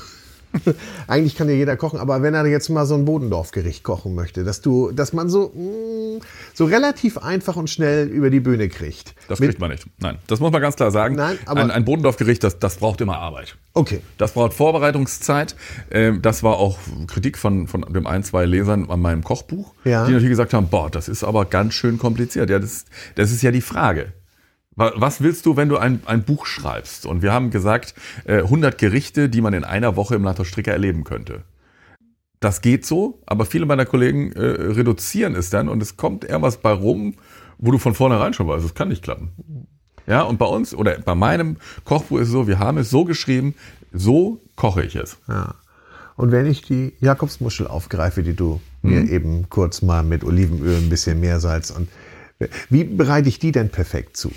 [1.08, 4.44] Eigentlich kann ja jeder kochen, aber wenn er jetzt mal so ein Bodendorfgericht kochen möchte,
[4.44, 6.22] dass du, dass man so, mm,
[6.54, 9.16] so relativ einfach und schnell über die Bühne kriegt.
[9.28, 9.86] Das Mit- kriegt man nicht.
[10.00, 11.16] Nein, das muss man ganz klar sagen.
[11.16, 13.56] Nein, aber- ein, ein Bodendorfgericht, das, das braucht immer Arbeit.
[13.74, 14.02] Okay.
[14.18, 15.56] Das braucht Vorbereitungszeit.
[15.92, 16.78] Ähm, Das war auch
[17.08, 20.06] Kritik von, von dem ein, zwei Lesern an meinem Kochbuch, Ja.
[20.06, 22.50] die natürlich gesagt haben, boah, das ist aber ganz schön kompliziert.
[22.50, 22.86] Ja, das,
[23.16, 24.14] das ist ja die Frage.
[24.76, 27.06] Wa- Was willst du, wenn du ein, ein Buch schreibst?
[27.06, 27.94] Und wir haben gesagt,
[28.26, 31.44] äh, 100 Gerichte, die man in einer Woche im Landhaus Stricker erleben könnte.
[32.40, 36.58] Das geht so, aber viele meiner Kollegen äh, reduzieren es dann und es kommt irgendwas
[36.58, 37.16] bei rum,
[37.60, 39.32] wo du von vornherein schon weißt, es kann nicht klappen.
[40.08, 43.06] Ja, und bei uns oder bei meinem Kochbuch ist es so, wir haben es so
[43.06, 43.54] geschrieben,
[43.94, 45.18] so koche ich es.
[45.28, 45.54] Ja.
[46.16, 48.90] Und wenn ich die Jakobsmuschel aufgreife, die du Mhm.
[48.90, 51.88] mir eben kurz mal mit Olivenöl, ein bisschen Meersalz und
[52.70, 54.32] wie bereite ich die denn perfekt zu?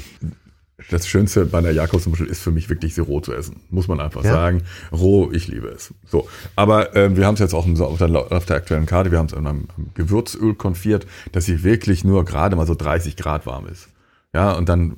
[0.90, 3.57] Das Schönste bei einer Jakobsmuschel ist für mich wirklich, sie roh zu essen.
[3.70, 4.32] Muss man einfach Ja.
[4.32, 4.62] sagen.
[4.92, 5.94] Roh, ich liebe es.
[6.07, 6.28] So.
[6.57, 9.26] Aber ähm, wir haben es jetzt auch auf, der, auf der aktuellen Karte, wir haben
[9.26, 13.66] es in einem Gewürzöl konfiert, dass sie wirklich nur gerade mal so 30 Grad warm
[13.66, 13.88] ist.
[14.34, 14.96] Ja, und dann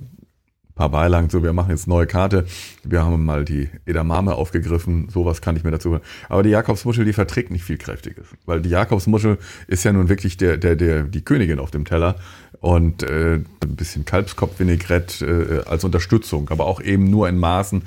[0.76, 2.46] paar Beilagen, so wir machen jetzt neue Karte,
[2.84, 5.98] wir haben mal die Edamame aufgegriffen, sowas kann ich mir dazu.
[6.28, 10.36] Aber die Jakobsmuschel, die verträgt nicht viel Kräftiges, weil die Jakobsmuschel ist ja nun wirklich
[10.36, 12.16] der, der, der, die Königin auf dem Teller
[12.60, 17.82] und äh, ein bisschen Kalbskopfvinaigrette äh, als Unterstützung, aber auch eben nur in Maßen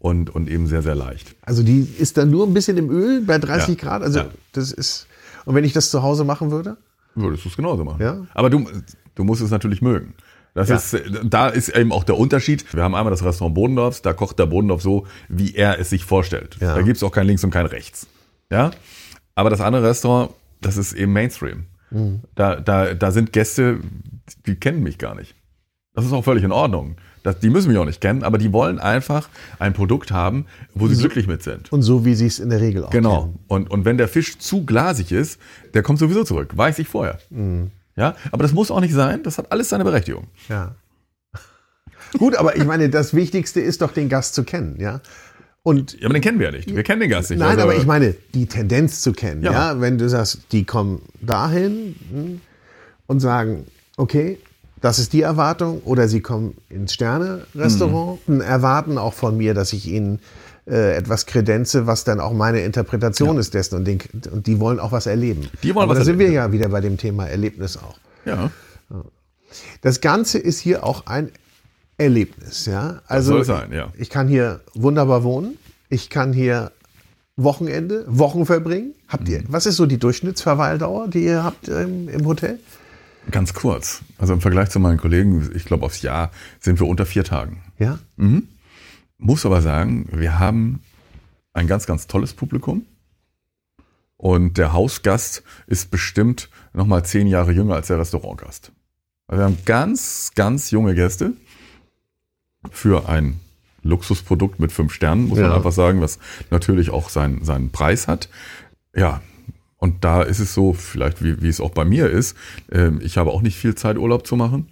[0.00, 1.36] und, und eben sehr, sehr leicht.
[1.42, 3.74] Also die ist dann nur ein bisschen im Öl bei 30 ja.
[3.76, 4.26] Grad, also ja.
[4.50, 5.06] das ist,
[5.44, 6.76] und wenn ich das zu Hause machen würde?
[7.14, 8.02] Würdest du es genauso machen.
[8.02, 8.26] Ja?
[8.34, 8.66] Aber du,
[9.14, 10.14] du musst es natürlich mögen.
[10.54, 10.76] Das ja.
[10.76, 12.64] ist, da ist eben auch der Unterschied.
[12.74, 16.04] Wir haben einmal das Restaurant Bodendorfs, da kocht der Bodendorf so, wie er es sich
[16.04, 16.58] vorstellt.
[16.60, 16.74] Ja.
[16.74, 18.06] Da gibt's auch kein Links und kein Rechts.
[18.50, 18.70] Ja.
[19.34, 20.30] Aber das andere Restaurant,
[20.60, 21.64] das ist eben Mainstream.
[21.90, 22.20] Mhm.
[22.34, 23.80] Da, da, da sind Gäste,
[24.46, 25.34] die kennen mich gar nicht.
[25.94, 26.96] Das ist auch völlig in Ordnung.
[27.22, 29.28] Das, die müssen mich auch nicht kennen, aber die wollen einfach
[29.58, 31.70] ein Produkt haben, wo sie so, glücklich mit sind.
[31.72, 33.22] Und so wie sie es in der Regel auch Genau.
[33.22, 33.38] Kennen.
[33.46, 35.38] Und, und wenn der Fisch zu glasig ist,
[35.74, 36.56] der kommt sowieso zurück.
[36.56, 37.18] Weiß ich vorher.
[37.30, 37.70] Mhm.
[37.96, 39.22] Ja, aber das muss auch nicht sein.
[39.22, 40.26] Das hat alles seine Berechtigung.
[40.48, 40.74] Ja.
[42.18, 45.00] Gut, aber ich meine, das Wichtigste ist doch, den Gast zu kennen, ja.
[45.62, 46.74] Und ja, aber den kennen wir ja nicht.
[46.74, 47.38] Wir kennen den Gast nicht.
[47.38, 49.52] Nein, also, aber ich meine, die Tendenz zu kennen, ja.
[49.52, 49.80] ja.
[49.80, 52.40] Wenn du sagst, die kommen dahin hm,
[53.06, 53.66] und sagen,
[53.96, 54.38] okay,
[54.80, 58.34] das ist die Erwartung, oder sie kommen ins Sterne-Restaurant mhm.
[58.34, 60.18] und erwarten auch von mir, dass ich ihnen
[60.66, 63.40] äh, etwas kredenze, was dann auch meine Interpretation ja.
[63.40, 63.76] ist dessen.
[63.76, 64.00] Und, den,
[64.30, 65.48] und, die wollen auch was erleben.
[65.62, 67.98] Die wollen Aber was da sind wir ja wieder bei dem Thema Erlebnis auch.
[68.24, 68.50] Ja.
[69.80, 71.30] Das Ganze ist hier auch ein
[71.98, 72.66] Erlebnis.
[72.66, 73.02] Ja?
[73.06, 73.92] Also das soll sein, ja.
[73.98, 75.58] Ich kann hier wunderbar wohnen.
[75.88, 76.72] Ich kann hier
[77.36, 78.94] Wochenende, Wochen verbringen.
[79.08, 79.40] Habt ihr?
[79.40, 79.46] Mhm.
[79.48, 82.58] Was ist so die Durchschnittsverweildauer, die ihr habt im, im Hotel?
[83.30, 84.02] Ganz kurz.
[84.18, 87.62] Also im Vergleich zu meinen Kollegen, ich glaube aufs Jahr sind wir unter vier Tagen.
[87.78, 87.98] Ja.
[88.16, 88.48] Mhm.
[89.24, 90.80] Muss aber sagen, wir haben
[91.52, 92.84] ein ganz, ganz tolles Publikum.
[94.16, 98.72] Und der Hausgast ist bestimmt noch mal zehn Jahre jünger als der Restaurantgast.
[99.28, 101.34] Also wir haben ganz, ganz junge Gäste
[102.72, 103.38] für ein
[103.84, 105.46] Luxusprodukt mit fünf Sternen, muss ja.
[105.46, 106.18] man einfach sagen, was
[106.50, 108.28] natürlich auch seinen, seinen Preis hat.
[108.92, 109.22] Ja,
[109.76, 112.36] und da ist es so, vielleicht wie, wie es auch bei mir ist,
[112.72, 114.68] äh, ich habe auch nicht viel Zeit, Urlaub zu machen.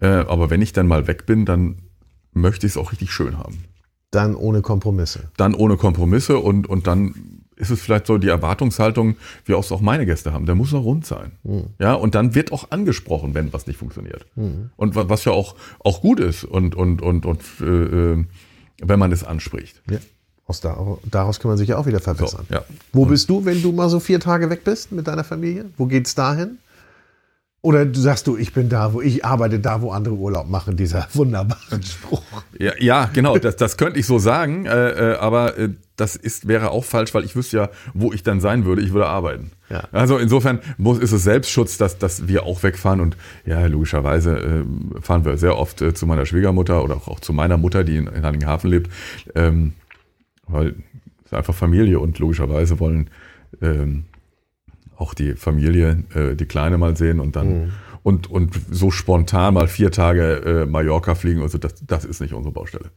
[0.00, 1.78] Äh, aber wenn ich dann mal weg bin, dann
[2.32, 3.64] möchte ich es auch richtig schön haben.
[4.12, 5.30] Dann ohne Kompromisse.
[5.36, 9.72] Dann ohne Kompromisse und, und dann ist es vielleicht so die Erwartungshaltung, wie auch es
[9.72, 10.46] auch meine Gäste haben.
[10.46, 11.32] Der muss noch rund sein.
[11.44, 11.64] Mhm.
[11.78, 14.26] Ja, und dann wird auch angesprochen, wenn was nicht funktioniert.
[14.36, 14.70] Mhm.
[14.76, 18.24] Und was ja auch, auch gut ist und, und, und, und äh, äh,
[18.82, 19.80] wenn man es anspricht.
[19.90, 19.98] Ja.
[20.46, 22.44] Aus da, daraus kann man sich ja auch wieder verbessern.
[22.48, 22.64] So, ja.
[22.92, 25.66] Wo bist du, wenn du mal so vier Tage weg bist mit deiner Familie?
[25.78, 26.58] Wo geht's dahin?
[27.64, 30.76] Oder du sagst du, ich bin da, wo ich arbeite, da, wo andere Urlaub machen,
[30.76, 32.22] dieser wunderbare Spruch.
[32.58, 36.48] Ja, ja genau, das, das könnte ich so sagen, äh, äh, aber äh, das ist,
[36.48, 38.82] wäre auch falsch, weil ich wüsste ja, wo ich dann sein würde.
[38.82, 39.52] Ich würde arbeiten.
[39.70, 39.84] Ja.
[39.92, 45.00] Also insofern muss, ist es Selbstschutz, dass, dass wir auch wegfahren und ja, logischerweise äh,
[45.00, 47.96] fahren wir sehr oft äh, zu meiner Schwiegermutter oder auch, auch zu meiner Mutter, die
[47.96, 48.90] in, in Heiligenhafen lebt,
[49.36, 49.74] ähm,
[50.48, 50.74] weil
[51.20, 53.08] es ist einfach Familie und logischerweise wollen
[53.60, 54.06] ähm,
[55.02, 57.72] auch die Familie, äh, die Kleine mal sehen und dann mhm.
[58.02, 61.42] und, und so spontan mal vier Tage äh, Mallorca fliegen.
[61.42, 62.90] Also das, das ist nicht unsere Baustelle.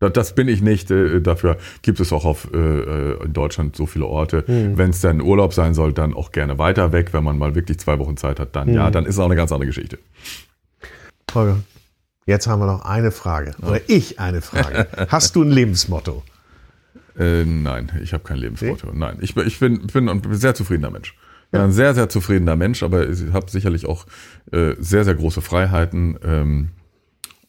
[0.00, 0.90] Das, das bin ich nicht.
[0.90, 4.44] Äh, dafür gibt es auch auf, äh, äh in Deutschland so viele Orte.
[4.46, 4.76] Mhm.
[4.76, 7.12] Wenn es dann Urlaub sein soll, dann auch gerne weiter weg.
[7.12, 8.74] Wenn man mal wirklich zwei Wochen Zeit hat, dann mhm.
[8.74, 9.98] ja, dann ist es auch eine ganz andere Geschichte.
[11.32, 11.58] Holger,
[12.26, 13.54] jetzt haben wir noch eine Frage.
[13.62, 14.88] Oder ich eine Frage.
[15.08, 16.24] Hast du ein Lebensmotto?
[17.18, 18.88] Äh, nein, ich habe kein Lebensmotto.
[18.92, 18.98] Nee?
[18.98, 21.14] Nein, ich, ich bin, bin ein sehr zufriedener Mensch.
[21.50, 24.06] Bin ein sehr, sehr zufriedener Mensch, aber ich habe sicherlich auch
[24.52, 26.16] äh, sehr, sehr große Freiheiten.
[26.22, 26.68] Ähm,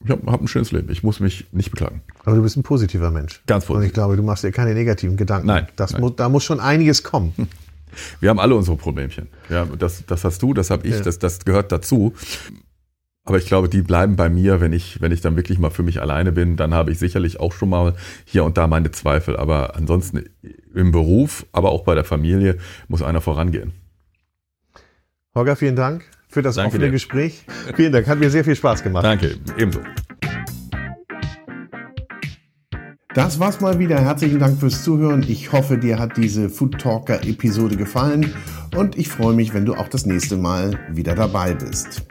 [0.04, 0.92] ich habe hab ein schönes Leben.
[0.92, 2.02] Ich muss mich nicht beklagen.
[2.24, 3.44] Aber du bist ein positiver Mensch.
[3.46, 3.82] Ganz positiv.
[3.82, 5.48] Und ich glaube, du machst dir keine negativen Gedanken.
[5.48, 5.68] Nein.
[5.76, 6.02] Das nein.
[6.02, 7.34] Muss, da muss schon einiges kommen.
[8.20, 9.28] Wir haben alle unsere Problemchen.
[9.50, 11.02] Ja, das, das hast du, das habe ich, ja.
[11.02, 12.14] das, das gehört dazu.
[13.24, 15.84] Aber ich glaube, die bleiben bei mir, wenn ich, wenn ich dann wirklich mal für
[15.84, 17.94] mich alleine bin, dann habe ich sicherlich auch schon mal
[18.26, 19.38] hier und da meine Zweifel.
[19.38, 20.24] Aber ansonsten
[20.74, 22.58] im Beruf, aber auch bei der Familie
[22.88, 23.74] muss einer vorangehen.
[25.36, 26.92] Holger, vielen Dank für das Danke offene dir.
[26.92, 27.46] Gespräch.
[27.76, 29.06] Vielen Dank, hat mir sehr viel Spaß gemacht.
[29.06, 29.82] Danke, ebenso.
[33.14, 34.00] Das war's mal wieder.
[34.00, 35.24] Herzlichen Dank fürs Zuhören.
[35.28, 38.34] Ich hoffe, dir hat diese Food Talker Episode gefallen
[38.76, 42.04] und ich freue mich, wenn du auch das nächste Mal wieder dabei bist.